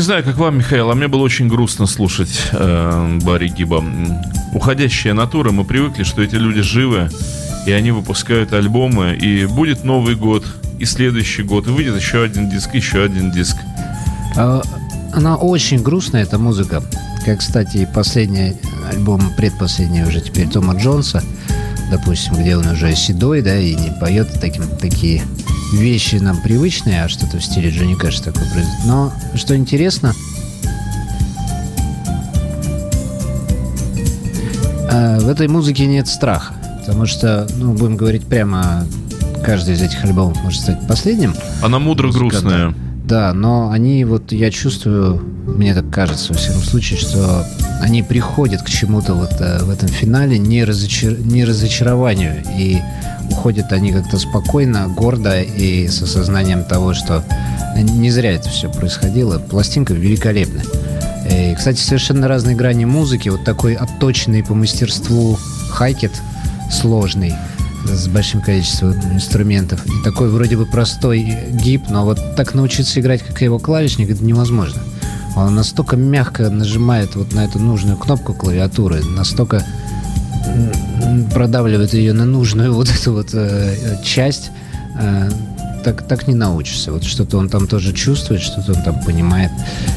Знаю, 0.04 0.22
как 0.22 0.36
вам, 0.36 0.58
Михаил, 0.58 0.90
а 0.90 0.94
мне 0.94 1.08
было 1.08 1.22
очень 1.22 1.48
грустно 1.48 1.86
слушать 1.86 2.50
э, 2.52 3.18
Барри 3.22 3.48
Гиба. 3.48 3.82
Уходящая 4.52 5.14
натура, 5.14 5.50
мы 5.50 5.64
привыкли, 5.64 6.04
что 6.04 6.22
эти 6.22 6.34
люди 6.36 6.60
живы, 6.60 7.08
и 7.66 7.72
они 7.72 7.90
выпускают 7.90 8.52
альбомы, 8.52 9.14
и 9.14 9.46
будет 9.46 9.82
Новый 9.82 10.14
год, 10.14 10.44
и 10.78 10.84
следующий 10.84 11.42
год, 11.42 11.66
и 11.66 11.70
выйдет 11.70 11.96
еще 11.96 12.22
один 12.22 12.50
диск, 12.50 12.74
еще 12.74 13.02
один 13.02 13.30
диск. 13.30 13.56
А, 14.36 14.62
она 15.14 15.36
очень 15.36 15.82
грустная, 15.82 16.22
эта 16.22 16.38
музыка. 16.38 16.82
Как, 17.24 17.38
кстати, 17.38 17.78
и 17.78 17.86
последний 17.86 18.56
альбом, 18.92 19.32
предпоследний 19.36 20.02
уже 20.02 20.20
теперь 20.20 20.48
Тома 20.48 20.74
Джонса, 20.74 21.22
допустим, 21.90 22.34
где 22.34 22.56
он 22.56 22.66
уже 22.66 22.94
седой, 22.94 23.40
да, 23.40 23.56
и 23.56 23.74
не 23.74 23.90
поет 23.98 24.28
таким, 24.40 24.68
такие 24.78 25.22
вещи 25.76 26.16
нам 26.16 26.40
привычные, 26.40 27.04
а 27.04 27.08
что-то 27.08 27.38
в 27.38 27.44
стиле 27.44 27.70
Джонни 27.70 27.94
Кэш 27.94 28.20
такое 28.20 28.44
произойдет. 28.44 28.84
Но 28.86 29.12
что 29.34 29.56
интересно, 29.56 30.14
э, 34.90 35.18
в 35.20 35.28
этой 35.28 35.48
музыке 35.48 35.86
нет 35.86 36.08
страха. 36.08 36.54
Потому 36.80 37.06
что, 37.06 37.46
ну, 37.56 37.72
будем 37.72 37.96
говорить 37.96 38.24
прямо, 38.24 38.86
каждый 39.42 39.74
из 39.74 39.82
этих 39.82 40.04
альбомов 40.04 40.42
может 40.42 40.60
стать 40.60 40.86
последним. 40.86 41.34
Она 41.62 41.78
мудро 41.78 42.10
грустная. 42.10 42.74
Да, 43.04 43.32
но 43.32 43.70
они, 43.70 44.04
вот 44.04 44.32
я 44.32 44.50
чувствую, 44.50 45.16
мне 45.46 45.74
так 45.74 45.90
кажется, 45.90 46.32
во 46.32 46.38
всяком 46.38 46.62
случае, 46.62 46.98
что 46.98 47.46
они 47.80 48.02
приходят 48.02 48.62
к 48.62 48.68
чему-то 48.68 49.14
вот 49.14 49.32
э, 49.40 49.62
в 49.62 49.70
этом 49.70 49.88
финале, 49.88 50.38
не, 50.38 50.64
разочар... 50.64 51.18
не 51.18 51.44
разочарованию. 51.44 52.42
И 52.58 52.80
уходят 53.30 53.72
они 53.72 53.92
как-то 53.92 54.18
спокойно, 54.18 54.88
гордо 54.88 55.40
и 55.40 55.88
с 55.88 56.02
осознанием 56.02 56.64
того, 56.64 56.94
что 56.94 57.24
не 57.76 58.10
зря 58.10 58.32
это 58.32 58.48
все 58.48 58.70
происходило. 58.70 59.38
Пластинка 59.38 59.94
великолепная. 59.94 60.64
И, 61.30 61.54
кстати, 61.54 61.80
совершенно 61.80 62.28
разные 62.28 62.56
грани 62.56 62.84
музыки. 62.84 63.28
Вот 63.28 63.44
такой 63.44 63.74
отточенный 63.74 64.44
по 64.44 64.54
мастерству 64.54 65.38
хайкет 65.70 66.12
сложный 66.70 67.34
с 67.84 68.08
большим 68.08 68.40
количеством 68.40 68.94
инструментов. 69.12 69.84
И 69.86 70.02
такой 70.04 70.30
вроде 70.30 70.56
бы 70.56 70.66
простой 70.66 71.36
гип, 71.50 71.88
но 71.88 72.04
вот 72.04 72.36
так 72.36 72.54
научиться 72.54 73.00
играть, 73.00 73.22
как 73.22 73.42
его 73.42 73.58
клавишник, 73.58 74.10
это 74.10 74.24
невозможно. 74.24 74.80
Он 75.36 75.54
настолько 75.54 75.96
мягко 75.96 76.48
нажимает 76.48 77.16
вот 77.16 77.32
на 77.32 77.44
эту 77.44 77.58
нужную 77.58 77.96
кнопку 77.96 78.34
клавиатуры, 78.34 79.02
настолько 79.02 79.64
продавливает 81.32 81.94
ее 81.94 82.12
на 82.12 82.24
нужную 82.24 82.72
вот 82.74 82.88
эту 82.88 83.12
вот 83.12 83.30
э, 83.32 83.98
часть, 84.04 84.50
э, 84.98 85.30
так, 85.84 86.06
так 86.08 86.26
не 86.26 86.34
научишься. 86.34 86.92
Вот 86.92 87.04
что-то 87.04 87.36
он 87.36 87.48
там 87.48 87.66
тоже 87.66 87.92
чувствует, 87.92 88.40
что-то 88.40 88.72
он 88.72 88.82
там 88.82 89.00
понимает, 89.04 89.50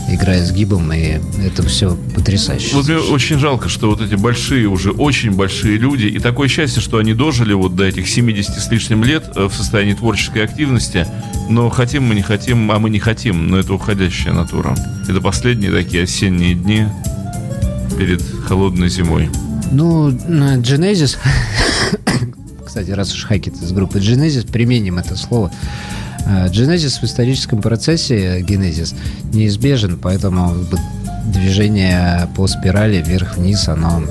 играя 0.09 0.45
с 0.45 0.51
гибом, 0.51 0.91
и 0.91 1.19
это 1.45 1.63
все 1.63 1.97
потрясающе. 2.13 2.75
Вот 2.75 2.87
мне 2.87 2.97
очень 2.97 3.39
жалко, 3.39 3.69
что 3.69 3.89
вот 3.89 4.01
эти 4.01 4.15
большие, 4.15 4.67
уже 4.67 4.91
очень 4.91 5.31
большие 5.31 5.77
люди, 5.77 6.05
и 6.05 6.19
такое 6.19 6.49
счастье, 6.49 6.81
что 6.81 6.97
они 6.97 7.13
дожили 7.13 7.53
вот 7.53 7.75
до 7.75 7.85
этих 7.85 8.07
70 8.07 8.59
с 8.59 8.69
лишним 8.69 9.03
лет 9.03 9.31
э, 9.35 9.45
в 9.45 9.53
состоянии 9.53 9.93
творческой 9.93 10.43
активности, 10.43 11.07
но 11.49 11.69
хотим 11.69 12.03
мы 12.03 12.15
не 12.15 12.21
хотим, 12.21 12.69
а 12.71 12.79
мы 12.79 12.89
не 12.89 12.99
хотим, 12.99 13.47
но 13.47 13.57
это 13.57 13.73
уходящая 13.73 14.33
натура. 14.33 14.75
Это 15.07 15.21
последние 15.21 15.71
такие 15.71 16.03
осенние 16.03 16.53
дни 16.53 16.85
перед 17.97 18.21
холодной 18.45 18.89
зимой. 18.89 19.29
Ну, 19.71 20.09
Genesis, 20.09 21.17
кстати, 22.65 22.91
раз 22.91 23.13
уж 23.13 23.25
Хакет 23.25 23.55
из 23.61 23.71
группы 23.71 23.99
Genesis, 23.99 24.49
применим 24.49 24.97
это 24.97 25.15
слово. 25.15 25.51
Genesis 26.25 26.99
в 26.99 27.03
историческом 27.03 27.61
процессе, 27.61 28.41
генезис, 28.41 28.93
неизбежен, 29.33 29.97
поэтому 29.97 30.53
движение 31.25 32.27
по 32.35 32.47
спирали 32.47 33.01
вверх-вниз, 33.01 33.67
оно 33.69 34.03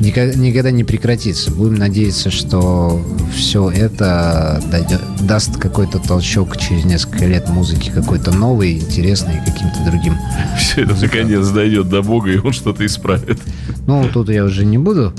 никогда 0.00 0.70
не 0.70 0.84
прекратится. 0.84 1.50
Будем 1.50 1.74
надеяться, 1.74 2.30
что 2.30 3.00
все 3.34 3.70
это 3.70 4.62
дойдет, 4.70 5.00
даст 5.20 5.56
какой-то 5.56 5.98
толчок 5.98 6.56
через 6.56 6.84
несколько 6.84 7.26
лет 7.26 7.48
музыки, 7.48 7.90
какой-то 7.94 8.32
новый, 8.32 8.78
интересный, 8.78 9.40
каким-то 9.44 9.84
другим. 9.84 10.16
Все 10.58 10.82
это 10.82 10.94
наконец 10.94 11.48
дойдет 11.48 11.88
до 11.88 12.02
Бога, 12.02 12.30
и 12.30 12.38
он 12.38 12.52
что-то 12.52 12.84
исправит. 12.84 13.40
Ну, 13.86 14.08
тут 14.12 14.28
я 14.28 14.44
уже 14.44 14.64
не 14.64 14.78
буду 14.78 15.12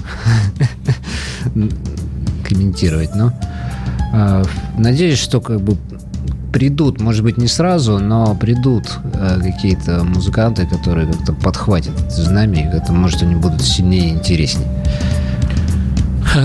комментировать, 2.48 3.14
но 3.16 3.34
э, 4.14 4.44
надеюсь, 4.78 5.20
что 5.20 5.42
как 5.42 5.62
бы 5.62 5.78
придут, 6.52 7.02
может 7.02 7.24
быть, 7.24 7.38
не 7.38 7.48
сразу, 7.48 8.00
но 8.00 8.36
придут 8.36 9.00
э, 9.14 9.40
какие-то 9.42 10.04
музыканты, 10.04 10.66
которые 10.66 11.08
как-то 11.08 11.34
подхватят 11.34 12.00
это 12.00 12.22
знамя, 12.24 12.68
и 12.68 12.72
как-то, 12.72 12.94
может, 12.94 13.22
они 13.24 13.36
будут 13.36 13.62
сильнее 13.62 14.10
и 14.10 14.14
интереснее. 14.14 14.70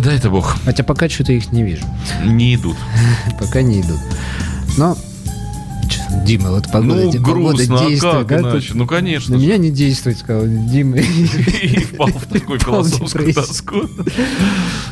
Да, 0.02 0.12
это 0.12 0.30
бог. 0.30 0.56
Хотя 0.64 0.84
пока 0.84 1.08
что-то 1.08 1.32
их 1.32 1.52
не 1.52 1.62
вижу. 1.62 1.84
Не 2.24 2.54
идут. 2.54 2.76
пока 3.38 3.62
не 3.62 3.80
идут. 3.80 3.98
Но 4.76 4.96
Дима, 6.24 6.50
вот 6.50 6.70
погода, 6.70 7.04
ну, 7.04 7.12
грустно, 7.20 7.66
погода 7.66 7.88
действует. 7.88 8.14
А 8.14 8.24
как 8.24 8.40
иначе? 8.40 8.72
Ну, 8.74 8.86
конечно. 8.86 9.36
На 9.36 9.40
меня 9.40 9.56
не 9.56 9.70
действует, 9.70 10.18
сказал 10.18 10.46
Дима. 10.46 10.96
И 11.62 11.78
впал 11.78 12.08
в 12.08 12.26
такую 12.26 12.58
философскую 12.58 13.34
тоску. 13.34 13.88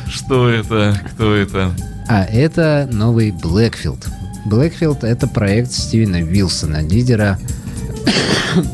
Что 0.07 0.49
это? 0.49 0.99
Кто 1.13 1.33
это? 1.33 1.71
А 2.07 2.23
это 2.23 2.89
новый 2.91 3.31
Блэкфилд. 3.31 4.07
Блэкфилд— 4.45 5.03
это 5.05 5.27
проект 5.27 5.71
Стивена 5.71 6.21
Вилсона, 6.21 6.81
лидера 6.81 7.39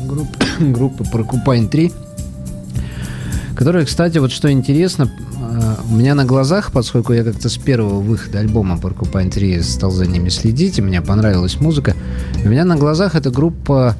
группы, 0.06 0.46
группы 0.60 1.04
Porcupine 1.04 1.68
3, 1.68 1.92
которая, 3.54 3.84
кстати, 3.84 4.18
вот 4.18 4.32
что 4.32 4.50
интересно, 4.50 5.10
э, 5.40 5.74
у 5.90 5.94
меня 5.94 6.14
на 6.14 6.24
глазах, 6.24 6.72
поскольку 6.72 7.12
я 7.12 7.24
как-то 7.24 7.48
с 7.48 7.56
первого 7.56 8.00
выхода 8.00 8.38
альбома 8.38 8.76
Porcupine 8.76 9.30
3 9.30 9.62
стал 9.62 9.90
за 9.90 10.06
ними 10.06 10.28
следить, 10.28 10.78
и 10.78 10.82
мне 10.82 11.02
понравилась 11.02 11.60
музыка, 11.60 11.94
у 12.44 12.48
меня 12.48 12.64
на 12.64 12.76
глазах 12.76 13.14
эта 13.14 13.30
группа 13.30 13.96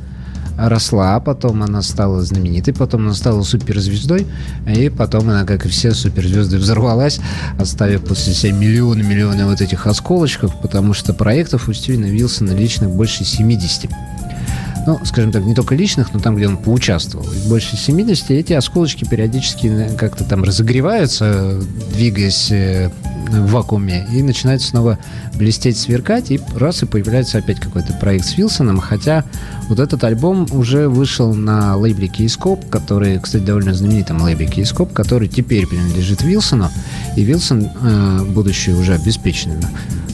росла, 0.58 1.18
потом 1.20 1.62
она 1.62 1.82
стала 1.82 2.22
знаменитой, 2.22 2.74
потом 2.74 3.02
она 3.02 3.14
стала 3.14 3.42
суперзвездой, 3.42 4.26
и 4.66 4.88
потом 4.88 5.30
она, 5.30 5.44
как 5.44 5.64
и 5.64 5.68
все 5.68 5.92
суперзвезды, 5.92 6.58
взорвалась, 6.58 7.20
оставив 7.58 8.04
после 8.04 8.34
себя 8.34 8.52
миллионы, 8.52 9.02
миллионы 9.02 9.46
вот 9.46 9.60
этих 9.60 9.86
осколочков, 9.86 10.60
потому 10.60 10.94
что 10.94 11.14
проектов 11.14 11.68
у 11.68 11.72
Стивена 11.72 12.08
Вилсона 12.08 12.52
личных 12.52 12.90
больше 12.90 13.24
70 13.24 13.90
ну, 14.86 14.98
скажем 15.04 15.32
так, 15.32 15.44
не 15.44 15.54
только 15.54 15.74
личных, 15.74 16.12
но 16.14 16.20
там, 16.20 16.36
где 16.36 16.48
он 16.48 16.56
поучаствовал. 16.56 17.26
И 17.30 17.48
больше 17.48 17.76
70 17.76 18.30
эти 18.30 18.52
осколочки 18.52 19.04
периодически 19.04 19.66
э, 19.66 19.96
как-то 19.96 20.24
там 20.24 20.44
разогреваются, 20.44 21.60
двигаясь 21.94 22.50
э, 22.50 22.90
в 23.30 23.50
вакууме, 23.50 24.06
и 24.12 24.22
начинают 24.22 24.62
снова 24.62 24.98
блестеть, 25.34 25.78
сверкать, 25.78 26.30
и 26.30 26.40
раз, 26.54 26.82
и 26.82 26.86
появляется 26.86 27.38
опять 27.38 27.60
какой-то 27.60 27.92
проект 27.94 28.26
с 28.26 28.36
Вилсоном, 28.36 28.78
хотя 28.78 29.24
вот 29.68 29.78
этот 29.78 30.02
альбом 30.04 30.46
уже 30.52 30.88
вышел 30.88 31.34
на 31.34 31.76
лейбле 31.76 32.08
Кейскоп, 32.08 32.68
который, 32.68 33.18
кстати, 33.18 33.42
довольно 33.42 33.74
знаменитом 33.74 34.22
лейбле 34.22 34.46
Кейскоп, 34.46 34.92
который 34.92 35.28
теперь 35.28 35.66
принадлежит 35.66 36.22
Вилсону, 36.22 36.70
и 37.16 37.22
Вилсон, 37.22 37.68
э, 37.82 38.24
будучи 38.24 38.70
уже 38.70 38.94
обеспеченным 38.94 39.60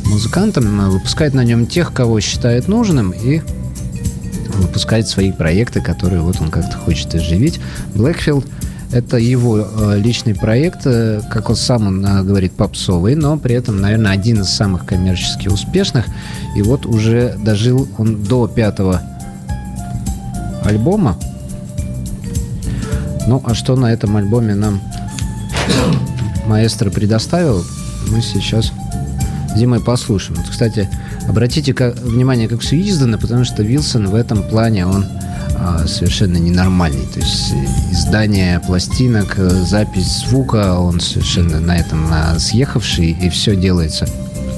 музыкантом, 0.06 0.90
выпускает 0.90 1.34
на 1.34 1.44
нем 1.44 1.66
тех, 1.66 1.92
кого 1.92 2.20
считает 2.20 2.68
нужным, 2.68 3.12
и 3.12 3.40
выпускает 4.54 5.08
свои 5.08 5.32
проекты, 5.32 5.80
которые 5.80 6.22
вот 6.22 6.40
он 6.40 6.50
как-то 6.50 6.76
хочет 6.78 7.14
оживить. 7.14 7.60
Blackfield 7.94 8.46
это 8.94 9.16
его 9.16 9.58
э, 9.58 9.98
личный 9.98 10.36
проект, 10.36 10.82
э, 10.86 11.20
как 11.28 11.50
он 11.50 11.56
сам 11.56 11.88
он 11.88 12.06
э, 12.06 12.22
говорит, 12.22 12.52
попсовый, 12.52 13.16
но 13.16 13.36
при 13.36 13.56
этом, 13.56 13.80
наверное, 13.80 14.12
один 14.12 14.42
из 14.42 14.50
самых 14.50 14.86
коммерчески 14.86 15.48
успешных. 15.48 16.06
И 16.54 16.62
вот 16.62 16.86
уже 16.86 17.36
дожил 17.38 17.88
он 17.98 18.22
до 18.22 18.46
пятого 18.46 19.02
альбома. 20.62 21.18
Ну, 23.26 23.42
а 23.44 23.54
что 23.54 23.74
на 23.74 23.92
этом 23.92 24.16
альбоме 24.16 24.54
нам 24.54 24.80
маэстро 26.46 26.90
предоставил, 26.90 27.64
мы 28.12 28.22
сейчас 28.22 28.70
зимой 29.56 29.80
послушаем. 29.80 30.38
Вот, 30.40 30.50
кстати, 30.50 30.88
Обратите 31.28 31.72
как, 31.74 31.98
внимание, 31.98 32.48
как 32.48 32.60
все 32.60 32.80
издано, 32.80 33.18
потому 33.18 33.44
что 33.44 33.62
Вилсон 33.62 34.08
в 34.08 34.14
этом 34.14 34.42
плане, 34.42 34.86
он 34.86 35.04
а, 35.56 35.86
совершенно 35.86 36.36
ненормальный. 36.36 37.06
То 37.12 37.20
есть 37.20 37.52
э, 37.52 37.92
издание 37.92 38.60
пластинок, 38.60 39.38
э, 39.38 39.48
запись 39.48 40.24
звука, 40.26 40.78
он 40.78 41.00
совершенно 41.00 41.60
на 41.60 41.76
этом 41.76 42.08
на, 42.10 42.38
съехавший, 42.38 43.12
и 43.12 43.30
все 43.30 43.56
делается. 43.56 44.06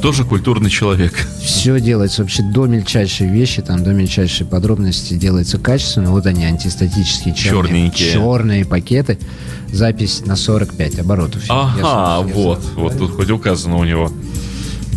Тоже 0.02 0.24
культурный 0.24 0.70
человек. 0.70 1.14
Все 1.40 1.80
делается 1.80 2.22
вообще 2.22 2.42
до 2.42 2.66
мельчайшей 2.66 3.28
вещи, 3.28 3.62
там 3.62 3.82
до 3.82 3.92
мельчайшей 3.92 4.46
подробности 4.46 5.14
делается 5.14 5.58
качественно. 5.58 6.10
Вот 6.10 6.26
они, 6.26 6.44
антистатические 6.44 7.34
черные, 7.34 7.90
Черненькие. 7.90 8.12
черные 8.12 8.64
пакеты. 8.64 9.18
Запись 9.72 10.22
на 10.24 10.36
45 10.36 11.00
оборотов. 11.00 11.42
Ага, 11.48 12.28
я, 12.28 12.34
вот, 12.34 12.60
я 12.76 12.82
вот 12.82 12.98
тут 12.98 13.12
хоть 13.12 13.30
указано 13.30 13.76
у 13.76 13.84
него. 13.84 14.10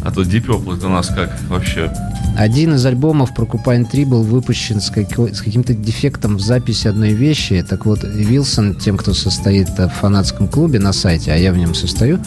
А 0.04 0.12
то 0.12 0.22
Deep 0.22 0.46
Purple 0.46 0.78
это 0.78 0.88
у 0.88 0.90
нас 0.90 1.08
как 1.08 1.38
вообще? 1.50 1.92
Один 2.38 2.76
из 2.76 2.86
альбомов 2.86 3.32
Porcupine 3.38 3.86
3 3.90 4.06
был 4.06 4.24
выпущен 4.24 4.80
с, 4.80 4.90
какой, 4.90 5.36
с 5.36 5.42
каким-то 5.42 5.74
дефектом 5.74 6.38
в 6.38 6.40
записи 6.40 6.88
одной 6.88 7.12
вещи. 7.12 7.66
Так 7.68 7.86
вот, 7.86 8.00
Вилсон, 8.04 8.76
тем, 8.76 8.98
кто 8.98 9.14
состоит 9.14 9.68
в 9.78 9.90
фанатском 9.90 10.48
клубе 10.48 10.80
на 10.80 10.94
сайте, 10.94 11.34
а 11.34 11.36
я 11.36 11.52
в 11.52 11.58
нем 11.58 11.76
состою, 11.76 12.20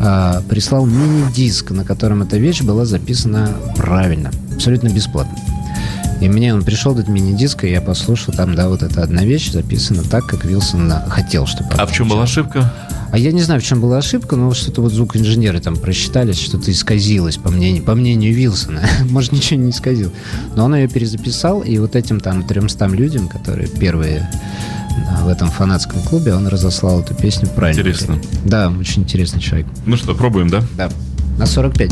э, 0.00 0.42
прислал 0.48 0.84
мини-диск, 0.84 1.70
на 1.70 1.84
котором 1.84 2.22
эта 2.22 2.38
вещь 2.38 2.62
была 2.62 2.84
записана 2.84 3.50
правильно, 3.76 4.32
абсолютно 4.52 4.88
бесплатно. 4.88 5.38
И 6.20 6.28
мне 6.28 6.54
он 6.54 6.62
пришел 6.62 6.92
этот 6.94 7.08
мини-диск, 7.08 7.64
и 7.64 7.70
я 7.70 7.80
послушал, 7.80 8.34
там, 8.34 8.54
да, 8.54 8.68
вот 8.68 8.82
эта 8.82 9.02
одна 9.02 9.24
вещь 9.24 9.52
записана 9.52 10.02
так, 10.02 10.26
как 10.26 10.44
Вилсон 10.44 10.92
хотел, 11.08 11.46
чтобы... 11.46 11.70
А 11.74 11.86
в 11.86 11.92
чем 11.92 12.08
была 12.08 12.24
ошибка? 12.24 12.72
А 13.12 13.18
я 13.18 13.30
не 13.30 13.42
знаю, 13.42 13.60
в 13.60 13.64
чем 13.64 13.82
была 13.82 13.98
ошибка, 13.98 14.36
но 14.36 14.54
что-то 14.54 14.80
вот 14.80 14.90
звукоинженеры 14.90 15.60
там 15.60 15.76
просчитались, 15.76 16.40
что-то 16.40 16.72
исказилось, 16.72 17.36
по 17.36 17.50
мнению, 17.50 17.84
по 17.84 17.94
мнению 17.94 18.34
Вилсона. 18.34 18.80
Может, 19.10 19.32
ничего 19.32 19.60
не 19.60 19.70
исказил. 19.70 20.10
Но 20.56 20.64
он 20.64 20.74
ее 20.74 20.88
перезаписал, 20.88 21.60
и 21.60 21.76
вот 21.76 21.94
этим 21.94 22.20
там 22.20 22.42
300 22.42 22.86
людям, 22.86 23.28
которые 23.28 23.68
первые 23.68 24.30
в 25.20 25.28
этом 25.28 25.50
фанатском 25.50 26.00
клубе, 26.00 26.34
он 26.34 26.46
разослал 26.46 27.00
эту 27.00 27.14
песню 27.14 27.50
правильно. 27.54 27.80
Интересно. 27.80 28.18
Да, 28.46 28.70
очень 28.70 29.02
интересный 29.02 29.40
человек. 29.40 29.66
Ну 29.84 29.98
что, 29.98 30.14
пробуем, 30.14 30.48
да? 30.48 30.62
Да. 30.78 30.90
На 31.36 31.44
45. 31.44 31.90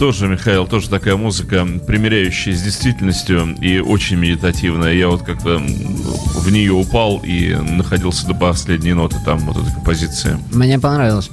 Тоже, 0.00 0.28
Михаил, 0.28 0.66
тоже 0.66 0.88
такая 0.88 1.14
музыка, 1.16 1.68
примеряющая 1.86 2.54
с 2.54 2.62
действительностью 2.62 3.54
и 3.60 3.80
очень 3.80 4.16
медитативная. 4.16 4.94
Я 4.94 5.08
вот 5.08 5.22
как-то 5.22 5.58
в 5.58 6.50
нее 6.50 6.72
упал 6.72 7.20
и 7.22 7.54
находился 7.54 8.26
до 8.26 8.32
последней 8.32 8.94
ноты 8.94 9.16
там 9.26 9.40
вот 9.40 9.58
этой 9.58 9.74
композиции. 9.74 10.38
Мне 10.52 10.78
понравилось. 10.78 11.28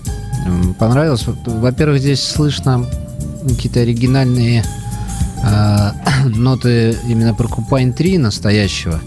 Понравилось. 0.77 1.23
Во-первых, 1.45 2.01
здесь 2.01 2.21
слышно 2.21 2.85
какие-то 3.47 3.79
оригинальные 3.79 4.65
э, 5.45 5.91
ноты 6.25 6.97
именно 7.07 7.33
про 7.33 7.47
Купайн 7.47 7.93
3 7.93 8.17
настоящего, 8.17 8.99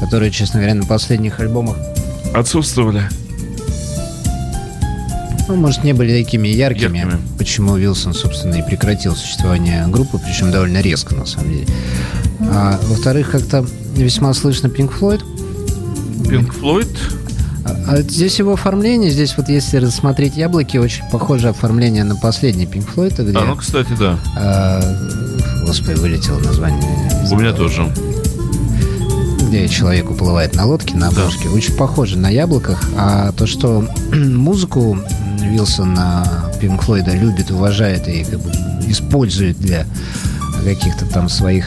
которые, 0.00 0.32
честно 0.32 0.58
говоря, 0.58 0.74
на 0.74 0.86
последних 0.86 1.38
альбомах 1.38 1.76
отсутствовали. 2.34 3.08
Ну, 5.48 5.56
может, 5.56 5.84
не 5.84 5.92
были 5.92 6.22
такими 6.24 6.48
яркими, 6.48 6.98
Яркими. 6.98 7.20
почему 7.38 7.76
Вилсон, 7.76 8.14
собственно, 8.14 8.54
и 8.54 8.62
прекратил 8.62 9.14
существование 9.14 9.86
группы, 9.88 10.18
причем 10.18 10.50
довольно 10.50 10.80
резко, 10.80 11.14
на 11.14 11.26
самом 11.26 11.52
деле. 11.52 11.66
А, 12.40 12.78
во-вторых, 12.84 13.30
как-то 13.30 13.66
весьма 13.94 14.32
слышно. 14.32 14.68
Пинк 14.68 14.92
Флойд? 14.92 15.22
А, 17.66 17.76
а 17.88 18.02
здесь 18.02 18.38
его 18.38 18.54
оформление, 18.54 19.10
здесь 19.10 19.34
вот 19.36 19.48
если 19.48 19.78
рассмотреть 19.78 20.36
яблоки, 20.36 20.76
очень 20.76 21.04
похоже 21.10 21.48
оформление 21.48 22.04
на 22.04 22.16
последний 22.16 22.64
Pink 22.64 22.86
Floyd, 22.94 23.22
где... 23.22 23.36
А, 23.38 23.44
ну, 23.44 23.56
кстати, 23.56 23.92
да. 23.98 24.18
а, 24.36 24.80
господи, 25.66 25.98
вылетело 25.98 26.38
название. 26.40 26.82
У 27.30 27.36
меня 27.36 27.52
тоже. 27.52 27.90
где 29.48 29.68
человек 29.68 30.10
уплывает 30.10 30.54
на 30.56 30.66
лодке 30.66 30.94
на 30.96 31.08
обложке, 31.08 31.48
очень 31.48 31.74
похоже 31.74 32.18
на 32.18 32.28
яблоках. 32.28 32.82
А 32.96 33.32
то, 33.32 33.46
что 33.46 33.86
музыку 34.12 34.98
Вилсон 35.48 35.94
на 35.94 36.50
Пинк 36.60 36.82
Флойда 36.82 37.12
любит, 37.12 37.50
уважает 37.50 38.08
и 38.08 38.24
как 38.24 38.40
бы 38.40 38.50
использует 38.86 39.58
для 39.58 39.84
каких-то 40.64 41.06
там 41.06 41.28
своих 41.28 41.66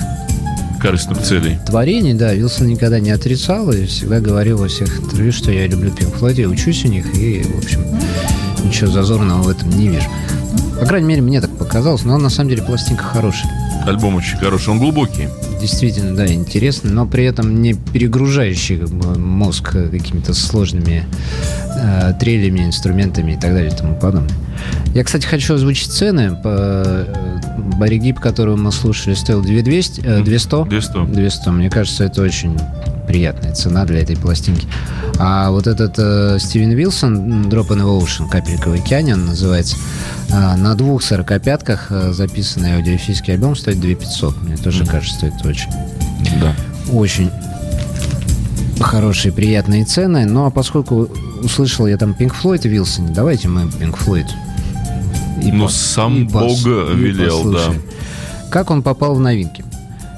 Корыстных 0.79 1.21
целей. 1.23 1.59
творений, 1.65 2.13
да, 2.13 2.33
Вилсон 2.33 2.67
никогда 2.67 2.99
не 2.99 3.09
отрицал 3.09 3.71
и 3.71 3.85
всегда 3.85 4.19
говорил 4.19 4.57
во 4.57 4.67
всех 4.67 4.99
интервью, 4.99 5.31
что 5.31 5.51
я 5.51 5.67
люблю 5.67 5.91
Пинк 5.91 6.15
Флойд, 6.15 6.37
я 6.37 6.47
учусь 6.47 6.85
у 6.85 6.87
них 6.87 7.15
и, 7.15 7.43
в 7.43 7.57
общем, 7.57 7.83
ничего 8.63 8.91
зазорного 8.91 9.41
в 9.41 9.49
этом 9.49 9.69
не 9.69 9.89
вижу. 9.89 10.07
По 10.79 10.85
крайней 10.85 11.07
мере, 11.07 11.21
мне 11.21 11.41
так 11.41 11.49
показалось, 11.57 12.03
но 12.03 12.17
на 12.17 12.29
самом 12.29 12.49
деле 12.49 12.61
пластинка 12.61 13.03
хорошая. 13.03 13.51
Альбом 13.88 14.15
очень 14.15 14.38
хороший, 14.38 14.69
он 14.69 14.80
глубокий. 14.80 15.30
Действительно, 15.60 16.15
да, 16.15 16.28
интересный, 16.28 16.91
но 16.91 17.06
при 17.06 17.23
этом 17.26 17.62
не 17.62 17.73
перегружающий 17.73 18.78
как 18.78 18.89
бы, 18.89 19.17
мозг 19.17 19.71
какими-то 19.71 20.34
сложными 20.34 21.06
э, 21.76 22.13
трелями, 22.19 22.62
инструментами 22.62 23.34
и 23.34 23.36
так 23.36 23.54
далее 23.54 23.71
и 23.71 23.76
тому 23.76 23.95
подобное. 23.95 24.36
Я, 24.93 25.04
кстати, 25.04 25.26
хочу 25.26 25.54
озвучить 25.54 25.91
цены. 25.91 26.36
По, 26.43 26.50
э, 26.50 27.39
Барри 27.78 27.97
Гиб, 27.97 28.19
которого 28.19 28.56
мы 28.56 28.71
слушали, 28.71 29.13
стоил 29.13 29.41
2200, 29.41 30.02
э, 30.02 30.23
200. 30.23 30.69
200. 30.69 31.06
200. 31.06 31.50
Мне 31.50 31.69
кажется, 31.69 32.04
это 32.04 32.21
очень 32.21 32.58
приятная 33.08 33.54
цена 33.54 33.86
для 33.86 34.02
этой 34.02 34.15
пластинки. 34.17 34.67
А 35.20 35.50
вот 35.52 35.65
этот 35.67 35.96
э, 35.98 36.38
Стивен 36.39 36.72
Вилсон, 36.72 37.43
Drop 37.48 37.70
in 37.70 37.78
the 37.82 38.00
Ocean, 38.02 38.30
Капелька 38.30 38.67
в 38.70 38.74
океане 38.74 39.13
он 39.13 39.26
называется, 39.26 39.78
э, 40.30 40.56
на 40.58 40.76
двух 40.76 41.02
сорокопятках 41.02 41.88
э, 41.89 42.12
записанный 42.13 42.76
аудиофильский 42.76 43.34
альбом 43.34 43.56
стоит 43.56 43.80
2500. 43.80 44.41
Мне 44.43 44.58
тоже 44.58 44.86
кажется, 44.86 45.28
это 45.28 45.48
очень 45.48 45.70
Да. 46.41 46.54
очень 46.91 47.32
хорошие, 48.80 49.32
приятные 49.32 49.86
цены. 49.86 50.26
Ну, 50.26 50.46
а 50.46 50.52
поскольку 50.52 51.10
услышал 51.41 51.88
я 51.88 51.98
там 51.98 52.12
Pink 52.17 52.34
Floyd 52.41 52.62
и 52.65 52.70
Вилсон, 52.70 53.13
давайте 53.13 53.48
мы 53.48 53.63
Pink 53.63 53.98
Floyd. 53.98 54.28
и 55.41 55.52
Ну, 55.52 55.65
пос- 55.65 55.70
сам 55.93 56.17
и 56.17 56.24
Бог 56.26 56.52
и 56.52 56.70
велел, 56.96 57.43
послушаем. 57.43 57.82
Как 58.50 58.72
он 58.72 58.82
попал 58.82 59.13
в 59.15 59.20
новинки? 59.20 59.63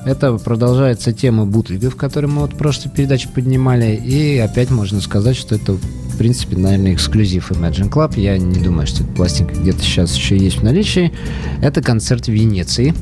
Это 0.09 0.33
продолжается 0.39 1.13
тема 1.13 1.45
бутлигов, 1.45 1.95
которые 1.95 2.31
мы 2.31 2.41
вот 2.41 2.53
в 2.53 2.57
прошлой 2.57 2.89
передаче 2.89 3.29
поднимали. 3.29 3.95
И 3.95 4.39
опять 4.39 4.71
можно 4.71 5.01
сказать, 5.01 5.37
что 5.37 5.53
это, 5.53 5.73
в 5.73 6.17
принципе, 6.17 6.57
наверное, 6.57 6.95
эксклюзив 6.95 7.51
Imagine 7.51 7.91
Club. 7.91 8.19
Я 8.19 8.35
не 8.39 8.59
думаю, 8.59 8.87
что 8.87 9.03
эта 9.03 9.13
пластинка 9.13 9.53
где-то 9.53 9.83
сейчас 9.83 10.15
еще 10.15 10.35
есть 10.35 10.61
в 10.61 10.63
наличии. 10.63 11.13
Это 11.61 11.83
концерт 11.83 12.25
в 12.25 12.31
Венеции. 12.31 12.95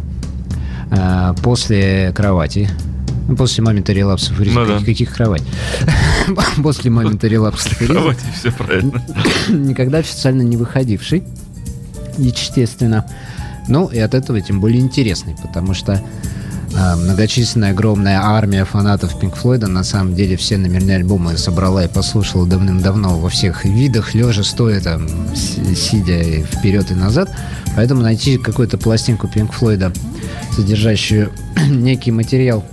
А, 0.92 1.34
После 1.36 2.12
кровати. 2.14 2.70
Ну, 3.30 3.38
После 3.38 3.64
момента 3.64 3.94
релапсов 3.94 4.38
Ну 4.40 4.66
да. 4.66 4.80
Каких 4.80 5.14
кровать? 5.14 5.44
После 6.62 6.92
момента 6.92 7.28
релапсов 7.30 7.80
ритма 7.80 7.96
Кровати, 7.96 8.26
все 8.38 8.52
правильно. 8.52 9.02
никогда 9.48 10.00
официально 10.00 10.42
не 10.42 10.58
выходивший, 10.58 11.24
естественно. 12.18 13.06
Ну, 13.70 13.88
и 13.88 13.98
от 13.98 14.14
этого 14.14 14.42
тем 14.42 14.60
более 14.60 14.82
интересный, 14.82 15.38
потому 15.42 15.74
что 15.74 16.04
многочисленная 16.74 17.72
огромная 17.72 18.20
армия 18.22 18.66
фанатов 18.66 19.20
Пинк 19.20 19.36
Флойда 19.36 19.68
на 19.68 19.84
самом 19.84 20.16
деле 20.16 20.38
все 20.38 20.58
номерные 20.58 20.98
альбомы 20.98 21.38
собрала 21.38 21.86
и 21.86 21.88
послушала 21.88 22.46
давным-давно 22.46 23.20
во 23.20 23.30
всех 23.30 23.66
видах, 23.66 24.14
лежа, 24.14 24.44
стоя 24.44 24.82
там, 24.82 25.08
сидя 25.36 26.20
и 26.22 26.44
вперед 26.44 26.92
и 26.92 26.94
назад. 26.94 27.30
Поэтому 27.76 28.02
найти 28.02 28.38
какую-то 28.38 28.78
пластинку 28.78 29.28
Пинк 29.28 29.54
Флойда, 29.54 29.92
содержащую 30.56 31.32
некий 31.70 32.12
материал, 32.12 32.64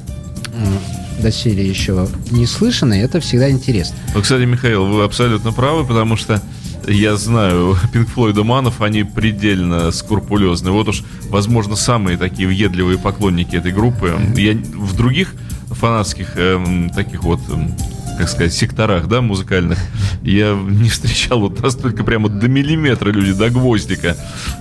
доселе 1.24 1.66
еще 1.66 2.06
не 2.30 2.46
слышанный, 2.46 3.00
это 3.00 3.18
всегда 3.20 3.50
интересно. 3.50 3.96
Ну, 4.14 4.20
кстати, 4.20 4.42
Михаил, 4.42 4.84
вы 4.86 5.04
абсолютно 5.04 5.52
правы, 5.52 5.84
потому 5.84 6.16
что 6.16 6.42
я 6.86 7.16
знаю 7.16 7.76
Пинк 7.92 8.08
Флойдоманов, 8.10 8.80
они 8.80 9.04
предельно 9.04 9.90
скрупулезны. 9.90 10.70
Вот 10.70 10.88
уж, 10.88 11.02
возможно, 11.28 11.76
самые 11.76 12.16
такие 12.16 12.48
въедливые 12.48 12.98
поклонники 12.98 13.56
этой 13.56 13.72
группы. 13.72 14.14
Я 14.36 14.54
в 14.54 14.96
других 14.96 15.34
фанатских 15.70 16.36
эм, 16.36 16.90
таких 16.90 17.24
вот, 17.24 17.40
эм, 17.50 17.74
как 18.18 18.28
сказать, 18.28 18.52
секторах, 18.52 19.08
да, 19.08 19.20
музыкальных, 19.20 19.78
я 20.22 20.54
не 20.54 20.88
встречал 20.88 21.40
вот 21.40 21.60
настолько 21.60 22.04
прямо 22.04 22.28
до 22.28 22.48
миллиметра 22.48 23.10
люди, 23.10 23.32
до 23.32 23.50
гвоздика 23.50 24.16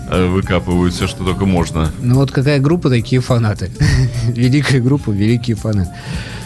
э, 0.10 0.26
выкапывают 0.28 0.94
все, 0.94 1.08
что 1.08 1.24
только 1.24 1.46
можно. 1.46 1.92
Ну 2.02 2.16
вот 2.16 2.32
какая 2.32 2.60
группа, 2.60 2.90
такие 2.90 3.22
фанаты. 3.22 3.72
Великая 4.28 4.82
группа, 4.82 5.12
великие 5.12 5.56
фанаты. 5.56 5.92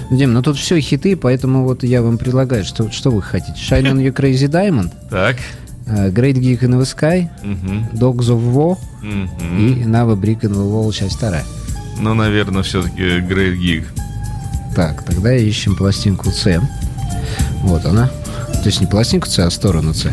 Дим, 0.10 0.34
ну 0.34 0.42
тут 0.42 0.58
все 0.58 0.80
хиты, 0.80 1.16
поэтому 1.18 1.64
вот 1.64 1.84
я 1.84 2.02
вам 2.02 2.18
предлагаю, 2.18 2.64
что, 2.64 2.92
что 2.92 3.10
вы 3.12 3.22
хотите? 3.22 3.60
Shine 3.60 3.92
on 3.92 3.98
you 3.98 4.14
crazy 4.14 4.48
diamond, 4.48 4.92
Так. 5.10 5.38
Э, 5.88 6.10
Great 6.12 6.36
Geek 6.36 6.62
in 6.62 6.80
the 6.80 6.84
Sky, 6.86 7.28
Мгм. 7.44 7.90
Dogs 7.94 8.28
of 8.30 8.54
War 8.54 8.78
Мгм. 9.02 9.58
и 9.58 9.84
Nava 9.84 10.16
Brick 10.16 10.42
in 10.42 10.52
the 10.52 10.72
Wall, 10.72 10.92
часть 10.94 11.16
вторая. 11.16 11.44
Ну, 12.00 12.14
наверное, 12.14 12.64
все-таки 12.64 13.02
Great 13.02 13.58
Gig. 13.60 13.84
Так, 14.76 15.04
тогда 15.04 15.34
ищем 15.36 15.76
пластинку 15.76 16.30
С. 16.32 16.62
Вот 17.64 17.86
она. 17.86 18.08
То 18.62 18.66
есть 18.66 18.80
не 18.82 18.86
пластинку 18.88 19.28
С, 19.28 19.40
а 19.40 19.50
сторону 19.50 19.94
С. 19.94 20.08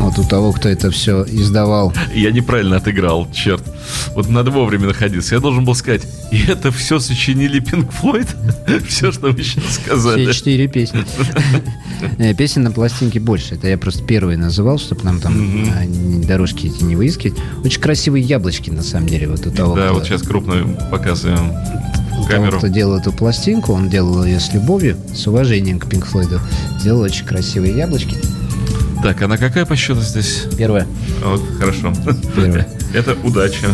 Вот 0.00 0.18
у 0.18 0.24
того, 0.24 0.52
кто 0.52 0.68
это 0.68 0.90
все 0.90 1.24
издавал. 1.24 1.92
Я 2.14 2.32
неправильно 2.32 2.76
отыграл, 2.76 3.28
черт. 3.32 3.62
Вот 4.14 4.28
надо 4.28 4.50
вовремя 4.50 4.86
находиться. 4.88 5.34
Я 5.34 5.40
должен 5.40 5.64
был 5.64 5.74
сказать, 5.74 6.02
и 6.30 6.42
это 6.46 6.70
все 6.70 6.98
сочинили 6.98 7.60
Пинк 7.60 7.90
Флойд? 7.92 8.28
Все, 8.88 9.12
что 9.12 9.30
вы 9.30 9.42
сейчас 9.42 9.74
сказали. 9.82 10.24
Все 10.24 10.34
четыре 10.38 10.68
песни. 10.68 11.04
Э, 12.18 12.34
Песен 12.34 12.62
на 12.62 12.72
пластинке 12.72 13.20
больше. 13.20 13.54
Это 13.54 13.68
я 13.68 13.78
просто 13.78 14.02
первые 14.04 14.36
называл, 14.36 14.78
чтобы 14.78 15.04
нам 15.04 15.20
там 15.20 15.64
а, 15.70 16.26
дорожки 16.26 16.66
эти 16.66 16.82
не 16.82 16.96
выискивать. 16.96 17.38
Очень 17.64 17.80
красивые 17.80 18.24
яблочки, 18.24 18.70
на 18.70 18.82
самом 18.82 19.06
деле, 19.08 19.28
вот 19.28 19.46
у 19.46 19.50
того, 19.50 19.76
Да, 19.76 19.92
вот 19.92 20.04
сейчас 20.04 20.22
крупно 20.22 20.76
показываем 20.90 21.52
того, 22.10 22.24
камеру. 22.28 22.58
кто 22.58 22.66
делал 22.68 22.96
эту 22.98 23.12
пластинку. 23.12 23.72
Он 23.72 23.88
делал 23.88 24.24
ее 24.24 24.40
с 24.40 24.52
любовью, 24.52 24.96
с 25.14 25.26
уважением 25.26 25.78
к 25.78 25.88
Пинк 25.88 26.06
Флойду. 26.06 26.40
Сделал 26.80 27.00
очень 27.02 27.24
красивые 27.24 27.76
яблочки. 27.76 28.16
Так, 29.02 29.20
она 29.22 29.36
какая 29.36 29.64
по 29.66 29.74
счету 29.76 30.00
здесь? 30.00 30.44
Первое. 30.56 30.86
Вот, 31.24 31.42
хорошо. 31.58 31.92
Первое. 32.36 32.68
Это 32.94 33.16
удача. 33.24 33.68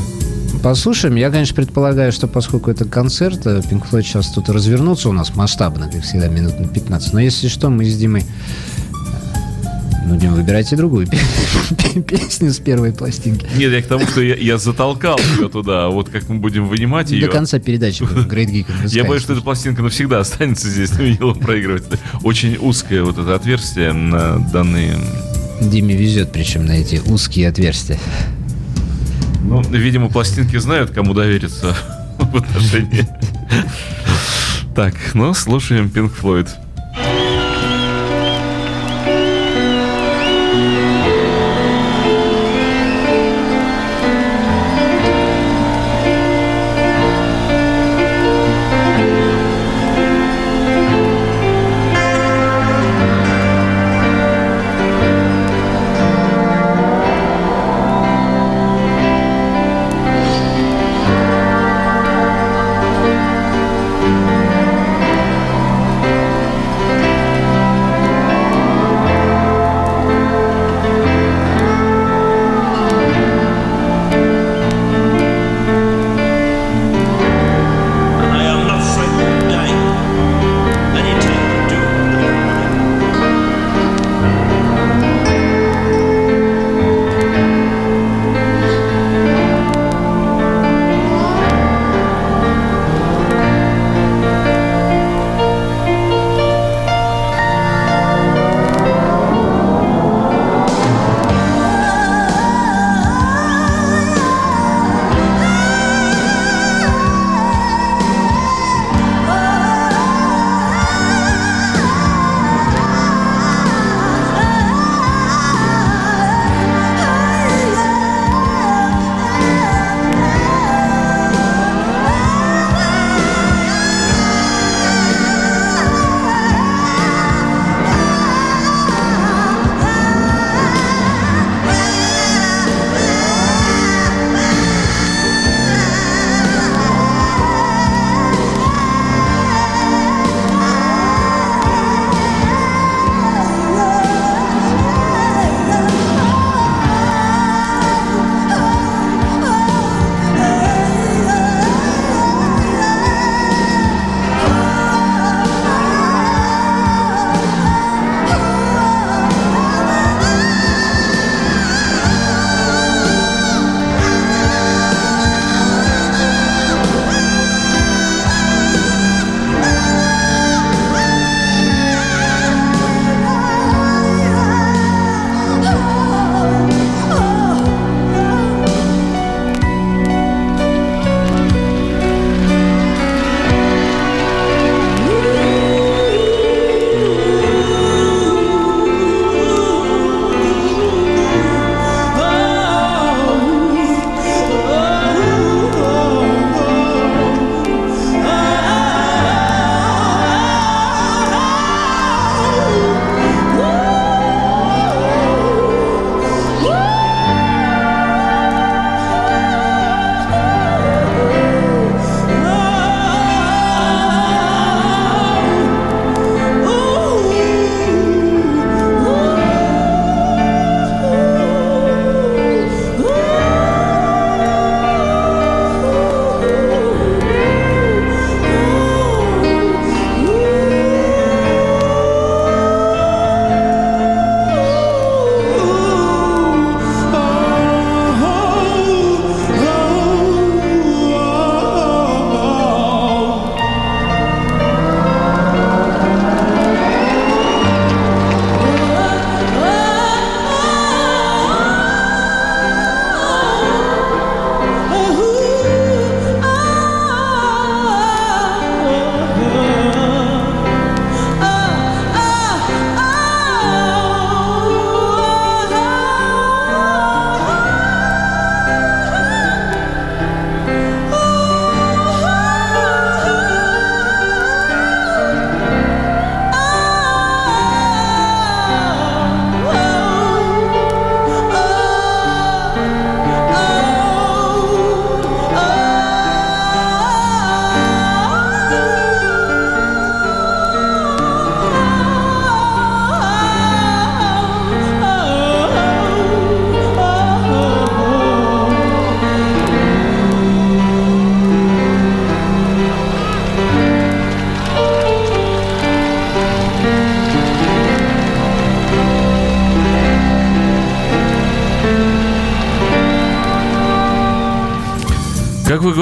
Послушаем. 0.62 1.14
Я, 1.16 1.30
конечно, 1.30 1.54
предполагаю, 1.54 2.10
что 2.12 2.26
поскольку 2.26 2.70
это 2.70 2.84
концерт, 2.84 3.46
э, 3.46 3.60
Pink 3.60 3.84
Floyd 3.90 4.02
сейчас 4.02 4.28
тут 4.32 4.48
развернутся 4.48 5.08
у 5.08 5.12
нас 5.12 5.34
масштабно, 5.36 5.88
как 5.90 6.02
всегда, 6.02 6.28
минут 6.28 6.58
на 6.58 6.66
15. 6.66 7.12
Но 7.12 7.20
если 7.20 7.48
что, 7.48 7.70
мы 7.70 7.84
с 7.84 7.96
Димой... 7.96 8.22
э, 8.22 8.24
Ну, 10.06 10.16
Дим, 10.16 10.34
выбирайте 10.34 10.74
другую 10.74 11.06
пе- 11.94 12.02
песню 12.02 12.52
с 12.52 12.58
первой 12.58 12.92
пластинки. 12.92 13.46
Нет, 13.56 13.70
я 13.72 13.82
к 13.82 13.86
тому, 13.86 14.04
что 14.06 14.20
я, 14.20 14.34
я 14.34 14.58
затолкал 14.58 15.18
ее 15.38 15.48
туда, 15.48 15.86
а 15.86 15.88
вот 15.90 16.08
как 16.08 16.28
мы 16.28 16.36
будем 16.40 16.66
вынимать 16.66 17.10
ее... 17.12 17.26
До 17.26 17.32
конца 17.32 17.58
передачи 17.60 18.02
Great 18.02 18.50
Geek 18.50 18.66
Я 18.88 19.04
боюсь, 19.04 19.22
что 19.22 19.34
эта 19.34 19.42
пластинка 19.42 19.82
навсегда 19.82 20.18
останется 20.20 20.68
здесь 20.68 20.90
на 20.92 21.02
виниловом 21.02 21.38
проигрывателе. 21.38 21.98
Очень 22.24 22.56
узкое 22.60 23.04
вот 23.04 23.16
это 23.16 23.34
отверстие 23.34 23.92
на 23.92 24.38
данные... 24.52 24.96
Диме 25.60 25.96
везет, 25.96 26.30
причем 26.32 26.66
на 26.66 26.72
эти 26.72 27.00
узкие 27.06 27.48
отверстия. 27.48 27.98
Ну, 29.48 29.62
видимо, 29.62 30.10
пластинки 30.10 30.58
знают, 30.58 30.90
кому 30.90 31.14
довериться 31.14 31.74
в 32.18 32.36
отношении. 32.36 33.08
Так, 34.74 34.94
ну, 35.14 35.32
слушаем 35.32 35.86
Pink 35.86 36.12
Floyd. 36.14 36.50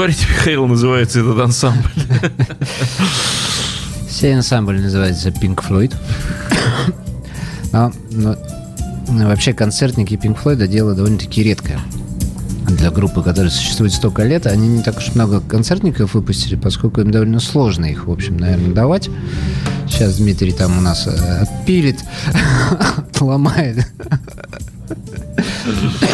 Говорите, 0.07 0.27
Михаил, 0.31 0.67
называется 0.67 1.21
этот 1.21 1.39
ансамбль? 1.39 1.91
Сей 4.09 4.37
ансамбль 4.37 4.81
называется 4.81 5.31
Pink 5.31 5.65
Floyd. 5.67 5.95
Но, 7.73 7.93
но 8.11 8.37
вообще 9.29 9.53
концертники 9.53 10.15
Pink 10.15 10.39
Floyd 10.43 10.67
дело 10.69 10.95
довольно-таки 10.95 11.43
редкое 11.43 11.81
для 12.69 12.91
группы, 12.91 13.23
которая 13.23 13.51
существует 13.51 13.93
столько 13.93 14.23
лет, 14.25 14.47
они 14.47 14.69
не 14.69 14.83
так 14.83 14.99
уж 14.99 15.15
много 15.15 15.41
концертников 15.41 16.15
выпустили, 16.15 16.57
поскольку 16.57 17.01
им 17.01 17.11
довольно 17.11 17.41
сложно 17.41 17.87
их, 17.87 18.07
в 18.07 18.13
общем, 18.13 18.37
наверное, 18.37 18.75
давать. 18.75 19.09
Сейчас 19.89 20.17
Дмитрий 20.17 20.53
там 20.53 20.77
у 20.79 20.81
нас 20.81 21.07
э, 21.07 21.39
отпилит, 21.43 22.01
отломает. 23.09 23.87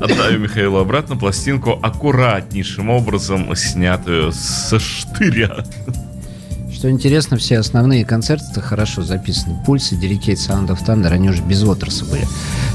Отдаю 0.00 0.40
Михаилу 0.40 0.78
обратно 0.78 1.16
пластинку 1.16 1.78
аккуратнейшим 1.82 2.88
образом, 2.88 3.54
снятую 3.54 4.32
со 4.32 4.80
штыря. 4.80 5.64
Что 6.72 6.90
интересно, 6.90 7.36
все 7.36 7.58
основные 7.58 8.06
концерты 8.06 8.62
хорошо 8.62 9.02
записаны. 9.02 9.62
Пульсы, 9.66 9.96
Delicate 9.96 10.36
Sound 10.36 10.68
of 10.68 10.82
Thunder, 10.86 11.08
они 11.08 11.28
уже 11.28 11.42
без 11.42 11.62
отраса 11.62 12.06
были. 12.06 12.26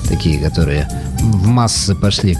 Такие, 0.07 0.39
которые 0.39 0.87
в 1.19 1.47
массы 1.47 1.95
пошли. 1.95 2.37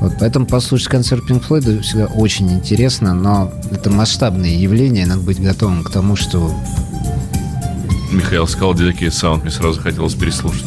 Вот, 0.00 0.14
поэтому 0.18 0.46
послушать 0.46 0.88
концерт 0.88 1.22
Pink 1.30 1.46
Floyd 1.46 1.80
всегда 1.82 2.06
очень 2.06 2.52
интересно, 2.52 3.14
но 3.14 3.52
это 3.70 3.90
масштабное 3.90 4.50
явление, 4.50 5.06
надо 5.06 5.20
быть 5.20 5.40
готовым 5.40 5.84
к 5.84 5.90
тому, 5.90 6.16
что... 6.16 6.52
Михаил 8.10 8.48
сказал 8.48 8.74
Delicate 8.74 9.08
Sound, 9.08 9.42
мне 9.42 9.50
сразу 9.52 9.80
хотелось 9.80 10.14
переслушать. 10.14 10.66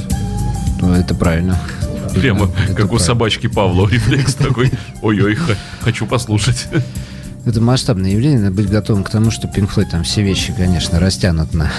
Ну, 0.81 0.93
это 0.93 1.13
правильно. 1.13 1.59
Прямо 2.15 2.49
как 2.75 2.91
у 2.91 2.99
собачки 2.99 3.47
Павла 3.47 3.87
рефлекс 3.87 4.35
такой, 4.35 4.71
ой-ой, 5.01 5.37
хочу 5.81 6.05
послушать. 6.05 6.67
Это 7.45 7.61
масштабное 7.61 8.11
явление, 8.11 8.39
надо 8.39 8.55
быть 8.55 8.69
готовым 8.69 9.03
к 9.03 9.09
тому, 9.09 9.31
что 9.31 9.47
Pink 9.47 9.73
Floyd 9.73 9.89
там 9.91 10.03
все 10.03 10.21
вещи, 10.21 10.53
конечно, 10.55 10.99
растянут 10.99 11.53
на... 11.53 11.71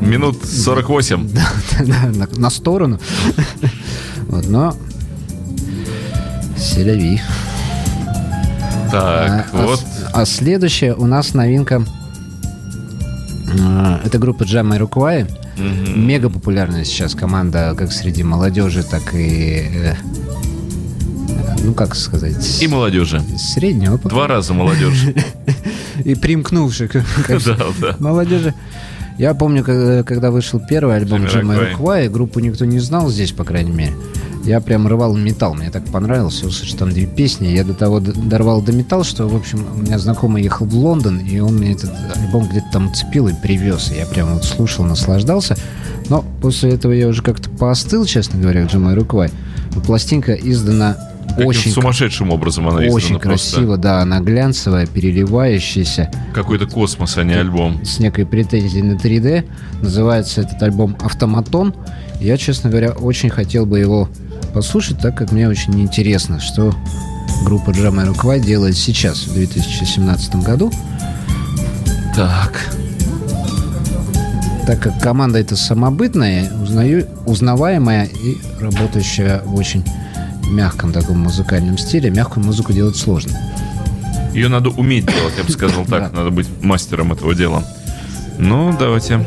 Минут 0.00 0.44
48. 0.44 1.30
Да, 1.32 1.48
да, 1.80 2.06
на, 2.14 2.28
на 2.36 2.50
сторону. 2.50 3.00
Вот, 4.28 4.46
но 4.46 4.76
Селяви. 6.56 7.20
Так, 8.90 9.48
а, 9.52 9.66
вот. 9.66 9.84
А, 10.12 10.22
а 10.22 10.26
следующая 10.26 10.94
у 10.94 11.06
нас 11.06 11.34
новинка. 11.34 11.84
А, 13.60 14.00
это 14.04 14.18
группа 14.18 14.44
Джама 14.44 14.78
Руквай. 14.78 15.26
Угу. 15.58 15.98
Мега 15.98 16.30
популярная 16.30 16.84
сейчас 16.84 17.14
команда 17.14 17.74
как 17.76 17.92
среди 17.92 18.22
молодежи, 18.22 18.82
так 18.82 19.14
и 19.14 19.68
э, 19.72 19.94
ну 21.62 21.74
как 21.74 21.94
сказать... 21.94 22.62
И 22.62 22.68
молодежи. 22.68 23.22
Среднего. 23.36 23.98
Два 23.98 24.26
раза 24.26 24.54
молодежи. 24.54 25.14
И 26.04 26.14
примкнувших. 26.14 26.92
Да, 27.44 27.56
да. 27.80 27.96
Молодежи. 27.98 28.54
Я 29.18 29.34
помню, 29.34 29.64
когда 29.64 30.30
вышел 30.30 30.60
первый 30.60 30.96
альбом 30.96 31.26
Джима 31.26 31.58
Руквай, 31.58 32.08
группу 32.08 32.38
никто 32.38 32.64
не 32.64 32.78
знал 32.78 33.10
здесь, 33.10 33.32
по 33.32 33.44
крайней 33.44 33.72
мере. 33.72 33.92
Я 34.48 34.60
прям 34.62 34.88
рвал 34.88 35.14
металл, 35.14 35.54
мне 35.54 35.70
так 35.70 35.84
понравилось, 35.84 36.42
услышать 36.42 36.78
там 36.78 36.88
две 36.88 37.04
песни. 37.04 37.48
Я 37.48 37.64
до 37.64 37.74
того 37.74 38.00
дорвал 38.00 38.62
до 38.62 38.72
металл, 38.72 39.04
что, 39.04 39.28
в 39.28 39.36
общем, 39.36 39.62
у 39.74 39.82
меня 39.82 39.98
знакомый 39.98 40.42
ехал 40.42 40.64
в 40.64 40.74
Лондон, 40.74 41.18
и 41.18 41.38
он 41.38 41.56
мне 41.56 41.72
этот 41.72 41.90
альбом 42.16 42.48
где-то 42.48 42.66
там 42.72 42.94
цепил 42.94 43.28
и 43.28 43.34
привез. 43.34 43.92
И 43.92 43.96
я 43.96 44.06
прям 44.06 44.32
вот 44.32 44.46
слушал, 44.46 44.86
наслаждался. 44.86 45.54
Но 46.08 46.24
после 46.40 46.70
этого 46.70 46.92
я 46.92 47.08
уже 47.08 47.20
как-то 47.20 47.50
поостыл, 47.50 48.06
честно 48.06 48.40
говоря, 48.40 48.64
Джимай 48.64 48.94
Руквай. 48.94 49.30
Пластинка 49.86 50.32
издана 50.32 50.96
очень 51.36 51.70
сумасшедшим 51.70 52.30
образом 52.30 52.66
она 52.68 52.90
Очень 52.90 53.18
красиво, 53.18 53.66
просто. 53.66 53.82
да, 53.82 54.00
она 54.00 54.20
глянцевая, 54.20 54.86
переливающаяся. 54.86 56.10
Какой-то 56.32 56.66
космос, 56.66 57.18
а 57.18 57.22
не 57.22 57.34
альбом. 57.34 57.84
С 57.84 57.98
некой 57.98 58.24
претензией 58.24 58.82
на 58.82 58.94
3D. 58.94 59.46
Называется 59.82 60.40
этот 60.40 60.62
альбом 60.62 60.96
«Автоматон». 61.00 61.74
Я, 62.18 62.38
честно 62.38 62.70
говоря, 62.70 62.92
очень 62.92 63.28
хотел 63.28 63.66
бы 63.66 63.78
его 63.78 64.08
послушать, 64.48 64.98
так 64.98 65.16
как 65.16 65.32
мне 65.32 65.48
очень 65.48 65.80
интересно, 65.80 66.40
что 66.40 66.74
группа 67.44 67.70
Jamiroquai 67.70 68.40
делает 68.40 68.76
сейчас, 68.76 69.26
в 69.26 69.34
2017 69.34 70.36
году. 70.36 70.72
Так. 72.14 72.68
Так 74.66 74.80
как 74.80 75.00
команда 75.00 75.38
эта 75.38 75.56
самобытная, 75.56 76.50
узнаю, 76.62 77.06
узнаваемая 77.26 78.06
и 78.06 78.36
работающая 78.60 79.40
в 79.44 79.54
очень 79.54 79.84
мягком 80.50 80.92
таком 80.92 81.20
музыкальном 81.20 81.78
стиле, 81.78 82.10
мягкую 82.10 82.44
музыку 82.44 82.72
делать 82.72 82.96
сложно. 82.96 83.32
Ее 84.34 84.48
надо 84.48 84.70
уметь 84.70 85.06
делать, 85.06 85.34
я 85.36 85.44
бы 85.44 85.50
сказал 85.50 85.84
так. 85.88 86.12
Надо 86.12 86.30
быть 86.30 86.48
мастером 86.62 87.12
этого 87.12 87.34
дела. 87.34 87.64
Ну, 88.38 88.76
давайте. 88.78 89.26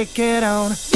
Shake 0.00 0.18
it 0.18 0.42
on. 0.42 0.89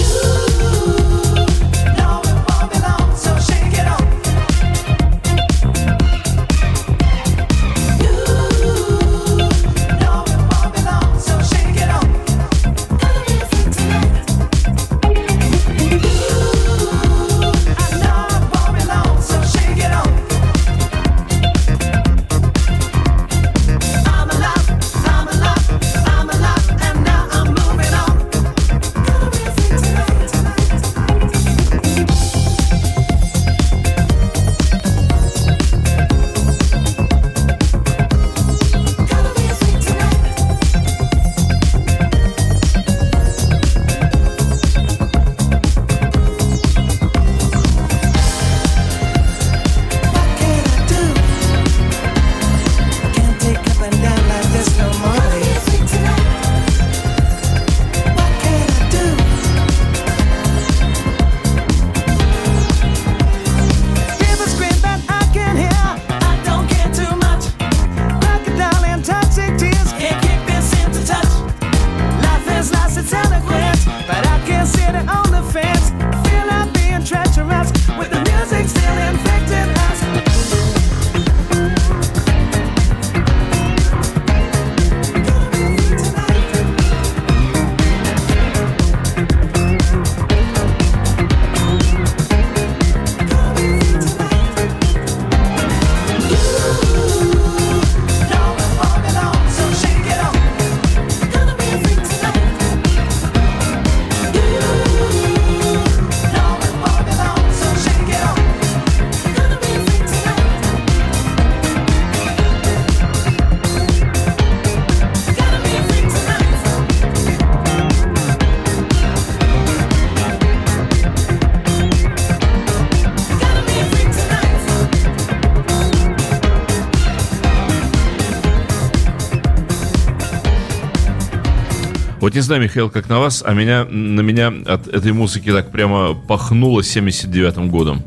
Вот 132.35 132.39
не 132.39 132.43
знаю, 132.43 132.63
Михаил, 132.63 132.91
как 132.91 133.09
на 133.09 133.21
вас, 133.21 133.45
а 133.47 133.55
меня, 133.55 133.85
на 133.85 134.21
меня 134.21 134.53
от 134.67 134.89
этой 134.89 135.13
музыки 135.13 135.53
так 135.53 135.71
прямо 135.71 136.15
пахнуло 136.15 136.81
79-м 136.81 137.71
годом. 137.71 138.03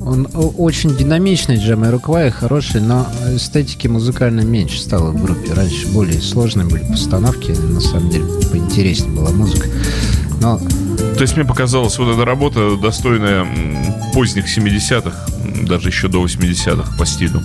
Он 0.00 0.28
очень 0.32 0.96
динамичный, 0.96 1.56
Джамайроквай, 1.56 2.30
хороший, 2.30 2.80
но 2.80 3.08
эстетики 3.34 3.88
музыкально 3.88 4.42
меньше 4.42 4.78
стало 4.78 5.10
в 5.10 5.20
группе. 5.20 5.52
Раньше 5.52 5.88
более 5.88 6.22
сложные 6.22 6.68
были 6.68 6.84
постановки, 6.84 7.50
на 7.50 7.80
самом 7.80 8.08
деле 8.10 8.24
поинтереснее 8.52 9.16
была 9.16 9.30
музыка. 9.30 9.66
Но 10.40 10.60
То 11.16 11.22
есть 11.22 11.34
мне 11.34 11.44
показалась 11.44 11.98
вот 11.98 12.14
эта 12.14 12.24
работа 12.24 12.76
достойная 12.76 13.44
поздних 14.14 14.46
70-х, 14.46 15.26
м, 15.44 15.66
даже 15.66 15.88
еще 15.88 16.06
до 16.06 16.22
80-х 16.22 16.96
по 16.96 17.04
стилю. 17.04 17.42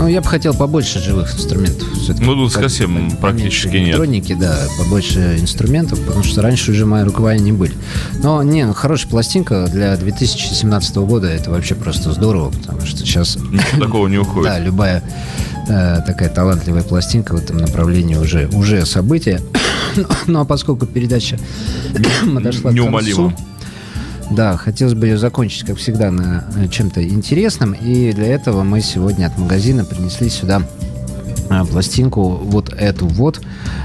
Ну, 0.00 0.08
я 0.08 0.20
бы 0.22 0.26
хотел 0.26 0.54
побольше 0.54 0.98
живых 0.98 1.34
инструментов. 1.34 1.86
Все-таки 1.92 2.24
Ну, 2.24 2.34
тут 2.34 2.52
как- 2.54 2.62
совсем 2.64 3.10
практически 3.20 3.76
нет. 3.76 3.88
электроники, 3.88 4.32
да, 4.34 4.56
побольше 4.78 5.36
инструментов, 5.38 6.00
потому 6.00 6.24
что 6.24 6.40
раньше 6.42 6.70
уже 6.72 6.86
мои 6.86 7.04
рукава 7.04 7.34
не 7.36 7.52
были. 7.52 7.74
Но, 8.22 8.42
не, 8.42 8.64
ну, 8.66 8.72
хорошая 8.72 9.10
пластинка 9.10 9.66
для 9.66 9.96
2017 9.96 10.96
года, 11.04 11.28
это 11.28 11.50
вообще 11.50 11.74
просто 11.74 12.12
здорово, 12.12 12.50
потому 12.50 12.80
что 12.86 12.98
сейчас 13.00 13.36
Ничего 13.36 13.80
такого 13.84 14.08
не 14.08 14.16
уходит. 14.18 14.50
Да, 14.50 14.58
любая 14.58 15.02
э, 15.68 16.00
такая 16.06 16.30
талантливая 16.30 16.82
пластинка 16.82 17.32
в 17.34 17.36
этом 17.36 17.58
направлении 17.58 18.16
уже, 18.16 18.48
уже 18.54 18.86
событие. 18.86 19.40
ну 20.26 20.40
а 20.40 20.44
поскольку 20.46 20.86
передача 20.86 21.38
подошла 22.34 22.70
к 22.70 22.74
Неумолимо. 22.74 23.34
Да, 24.30 24.56
хотелось 24.56 24.94
бы 24.94 25.06
ее 25.06 25.18
закончить, 25.18 25.66
как 25.66 25.76
всегда, 25.76 26.10
на 26.10 26.44
э, 26.56 26.68
чем-то 26.68 27.06
интересном. 27.06 27.72
И 27.72 28.12
для 28.12 28.28
этого 28.28 28.62
мы 28.62 28.80
сегодня 28.80 29.26
от 29.26 29.36
магазина 29.36 29.84
принесли 29.84 30.28
сюда 30.28 30.62
а, 31.48 31.64
пластинку 31.64 32.22
вот 32.22 32.72
эту 32.72 33.06
вот, 33.06 33.40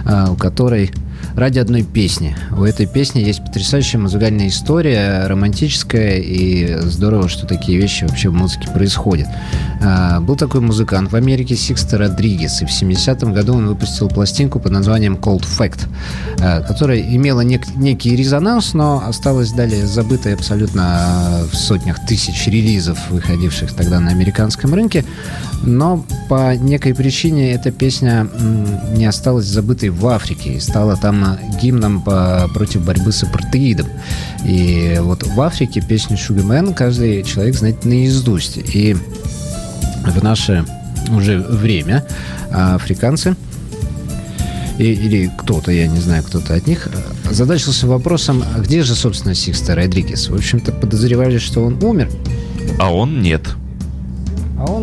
а, 0.05 0.31
у 0.31 0.35
которой 0.35 0.91
ради 1.35 1.59
одной 1.59 1.83
песни. 1.83 2.35
У 2.57 2.63
этой 2.63 2.85
песни 2.85 3.19
есть 3.19 3.43
потрясающая 3.43 3.99
музыкальная 3.99 4.47
история, 4.47 5.27
романтическая, 5.27 6.17
и 6.17 6.77
здорово, 6.81 7.27
что 7.27 7.45
такие 7.45 7.77
вещи 7.77 8.05
вообще 8.05 8.29
в 8.29 8.33
музыке 8.33 8.69
происходят. 8.71 9.27
А, 9.81 10.19
Был 10.21 10.35
такой 10.35 10.61
музыкант 10.61 11.11
в 11.11 11.15
Америке 11.15 11.55
Сикста 11.55 11.97
Родригес, 11.97 12.61
и 12.61 12.65
в 12.65 12.69
70-м 12.69 13.33
году 13.33 13.55
он 13.55 13.67
выпустил 13.67 14.07
пластинку 14.07 14.59
под 14.59 14.71
названием 14.71 15.15
Cold 15.15 15.43
Fact, 15.45 15.87
а, 16.39 16.61
которая 16.61 17.01
имела 17.01 17.41
нек- 17.41 17.67
некий 17.75 18.15
резонанс, 18.15 18.73
но 18.73 19.03
осталась 19.05 19.51
далее 19.51 19.85
забытой 19.85 20.33
абсолютно 20.33 20.83
а, 20.85 21.43
в 21.51 21.55
сотнях 21.55 22.05
тысяч 22.05 22.47
релизов, 22.47 22.97
выходивших 23.09 23.73
тогда 23.73 23.99
на 23.99 24.11
американском 24.11 24.73
рынке. 24.73 25.03
Но 25.65 26.05
по 26.29 26.55
некой 26.55 26.93
причине 26.93 27.53
эта 27.53 27.71
песня 27.71 28.27
не 28.95 29.05
осталась 29.05 29.45
забытой 29.45 29.89
в 29.89 30.05
Африке 30.07 30.53
и 30.53 30.59
стала 30.59 30.95
там 30.95 31.23
а, 31.23 31.39
гимном 31.61 32.01
по- 32.01 32.47
против 32.53 32.85
борьбы 32.85 33.11
с 33.11 33.23
апартеидом. 33.23 33.87
И 34.45 34.97
вот 35.01 35.23
в 35.23 35.41
Африке 35.41 35.81
песню 35.81 36.17
Sugarman 36.17 36.73
каждый 36.73 37.23
человек 37.23 37.55
знает 37.55 37.83
наизусть. 37.83 38.57
И 38.57 38.95
в 40.05 40.23
наше 40.23 40.65
уже 41.09 41.39
время 41.39 42.05
а, 42.51 42.75
африканцы 42.75 43.35
или 44.77 45.31
кто-то, 45.37 45.71
я 45.71 45.87
не 45.87 45.99
знаю, 45.99 46.23
кто-то 46.23 46.53
от 46.53 46.67
них, 46.67 46.89
задачился 47.31 47.87
вопросом, 47.87 48.43
а 48.55 48.59
где 48.59 48.83
же, 48.83 48.93
собственно, 48.93 49.33
Сикста 49.33 49.73
Родригес? 49.73 50.29
В 50.29 50.35
общем-то, 50.35 50.73
подозревали, 50.73 51.37
что 51.37 51.63
он 51.63 51.81
умер, 51.81 52.09
А 52.77 52.93
он 52.93 53.21
нет. 53.21 53.54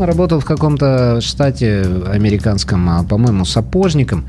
Он 0.02 0.08
работал 0.08 0.40
в 0.40 0.44
каком-то 0.44 1.20
штате 1.20 1.82
американском, 2.06 2.88
а, 2.88 3.04
по-моему, 3.04 3.44
сапожником. 3.44 4.24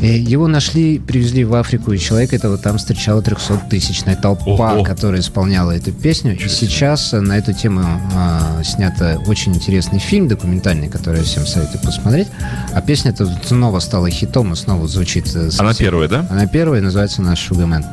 Его 0.00 0.46
нашли, 0.46 0.98
привезли 0.98 1.44
в 1.44 1.54
Африку, 1.54 1.92
и 1.92 1.98
человек 1.98 2.32
этого 2.34 2.58
там 2.58 2.76
встречала 2.78 3.20
300-тысячная 3.22 4.14
толпа, 4.14 4.74
Ого. 4.74 4.84
которая 4.84 5.20
исполняла 5.20 5.72
эту 5.72 5.90
песню. 5.90 6.36
И 6.36 6.48
сейчас 6.48 7.14
э, 7.14 7.20
на 7.20 7.38
эту 7.38 7.54
тему 7.54 7.82
а, 8.14 8.62
снят 8.62 8.94
э, 9.00 9.16
очень 9.26 9.54
интересный 9.54 9.98
фильм 9.98 10.28
документальный, 10.28 10.88
который 10.88 11.18
я 11.20 11.24
всем 11.24 11.46
советую 11.46 11.80
посмотреть. 11.82 12.28
А 12.74 12.80
песня 12.82 13.10
эта 13.10 13.26
снова 13.44 13.80
стала 13.80 14.10
хитом 14.10 14.52
и 14.52 14.56
снова 14.56 14.86
звучит. 14.86 15.34
э, 15.34 15.48
Она 15.58 15.70
совсем- 15.70 15.86
первая, 15.86 16.08
да? 16.08 16.26
Она 16.30 16.46
первая, 16.46 16.82
называется 16.82 17.22
она 17.22 17.32
«Sugarman». 17.32 17.84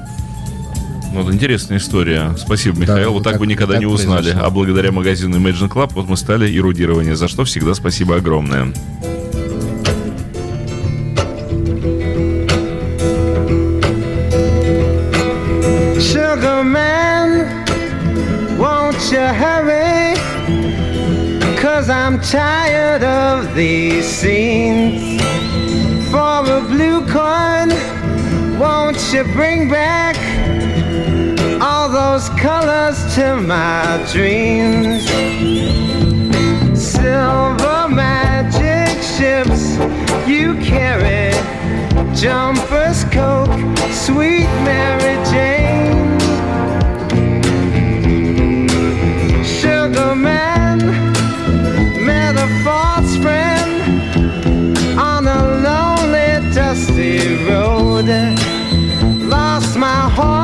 Вот 1.14 1.32
интересная 1.32 1.78
история. 1.78 2.34
Спасибо, 2.38 2.80
Михаил. 2.80 3.06
Да, 3.06 3.10
вот 3.12 3.24
так, 3.24 3.34
так 3.34 3.40
вы 3.40 3.46
никогда 3.46 3.74
так 3.74 3.82
не 3.82 3.86
узнали. 3.86 4.24
Произошло. 4.24 4.48
А 4.48 4.50
благодаря 4.50 4.92
магазину 4.92 5.38
Imagine 5.38 5.70
Club 5.70 5.92
вот 5.94 6.10
мы 6.10 6.18
стали 6.18 6.58
эрудирование, 6.58 7.16
за 7.16 7.28
что 7.28 7.44
всегда 7.46 7.76
спасибо 7.76 8.16
огромное. 8.16 8.74
Sugar 16.00 16.64
man, 16.64 17.48
won't 18.58 18.98
you 19.12 19.28
hurry? 19.40 20.16
Cause 21.62 21.92
I'm 21.92 22.20
tired 22.22 23.04
of 23.04 23.54
these 23.56 24.04
scenes. 24.06 25.22
For 26.10 26.44
a 26.46 26.62
blue 26.68 27.06
coin, 27.06 27.70
won't 28.60 28.98
you 29.14 29.24
bring 29.36 29.70
back? 29.70 30.18
Those 31.94 32.28
colors 32.30 32.98
to 33.14 33.36
my 33.36 34.04
dreams. 34.12 35.06
Silver 36.76 37.88
magic 37.88 39.00
ships 39.04 39.78
you 40.28 40.56
carry, 40.56 41.32
jumpers, 42.16 43.04
coke, 43.12 43.54
sweet 43.92 44.50
Mary 44.66 45.16
Jane. 45.30 46.20
Sugar 49.46 50.16
man, 50.16 50.80
met 52.04 52.36
a 52.36 52.48
false 52.64 53.16
friend 53.18 53.72
on 54.98 55.28
a 55.28 55.42
lonely, 55.68 56.56
dusty 56.56 57.36
road. 57.46 58.10
Lost 59.30 59.78
my 59.78 60.10
heart 60.10 60.43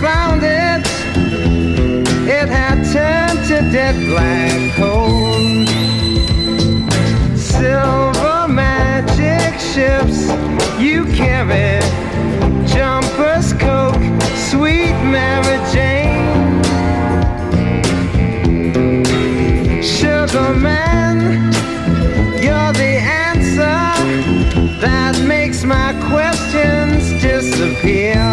found 0.00 0.42
it, 0.42 0.86
it 2.26 2.48
had 2.48 2.78
turned 2.90 3.46
to 3.48 3.56
dead 3.70 3.94
black 4.08 4.74
coal. 4.76 5.66
Silver 7.36 8.48
magic 8.48 9.60
ships 9.60 10.30
you 10.80 11.04
carry, 11.04 11.80
jumpers, 12.66 13.52
coke, 13.52 14.00
sweet 14.48 14.96
Mary 15.14 15.58
Jane. 15.70 16.62
Sugar 19.82 20.54
man, 20.54 21.52
you're 22.42 22.72
the 22.72 22.94
answer 23.26 23.82
that 24.80 25.22
makes 25.26 25.62
my 25.62 25.92
questions 26.08 27.22
disappear 27.22 28.29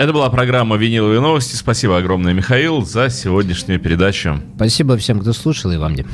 Это 0.00 0.14
была 0.14 0.30
программа 0.30 0.76
«Виниловые 0.76 1.20
новости». 1.20 1.56
Спасибо 1.56 1.98
огромное, 1.98 2.32
Михаил, 2.32 2.80
за 2.86 3.10
сегодняшнюю 3.10 3.78
передачу. 3.78 4.40
Спасибо 4.56 4.96
всем, 4.96 5.20
кто 5.20 5.34
слушал, 5.34 5.72
и 5.72 5.76
вам, 5.76 5.94
Дим. 5.94 6.06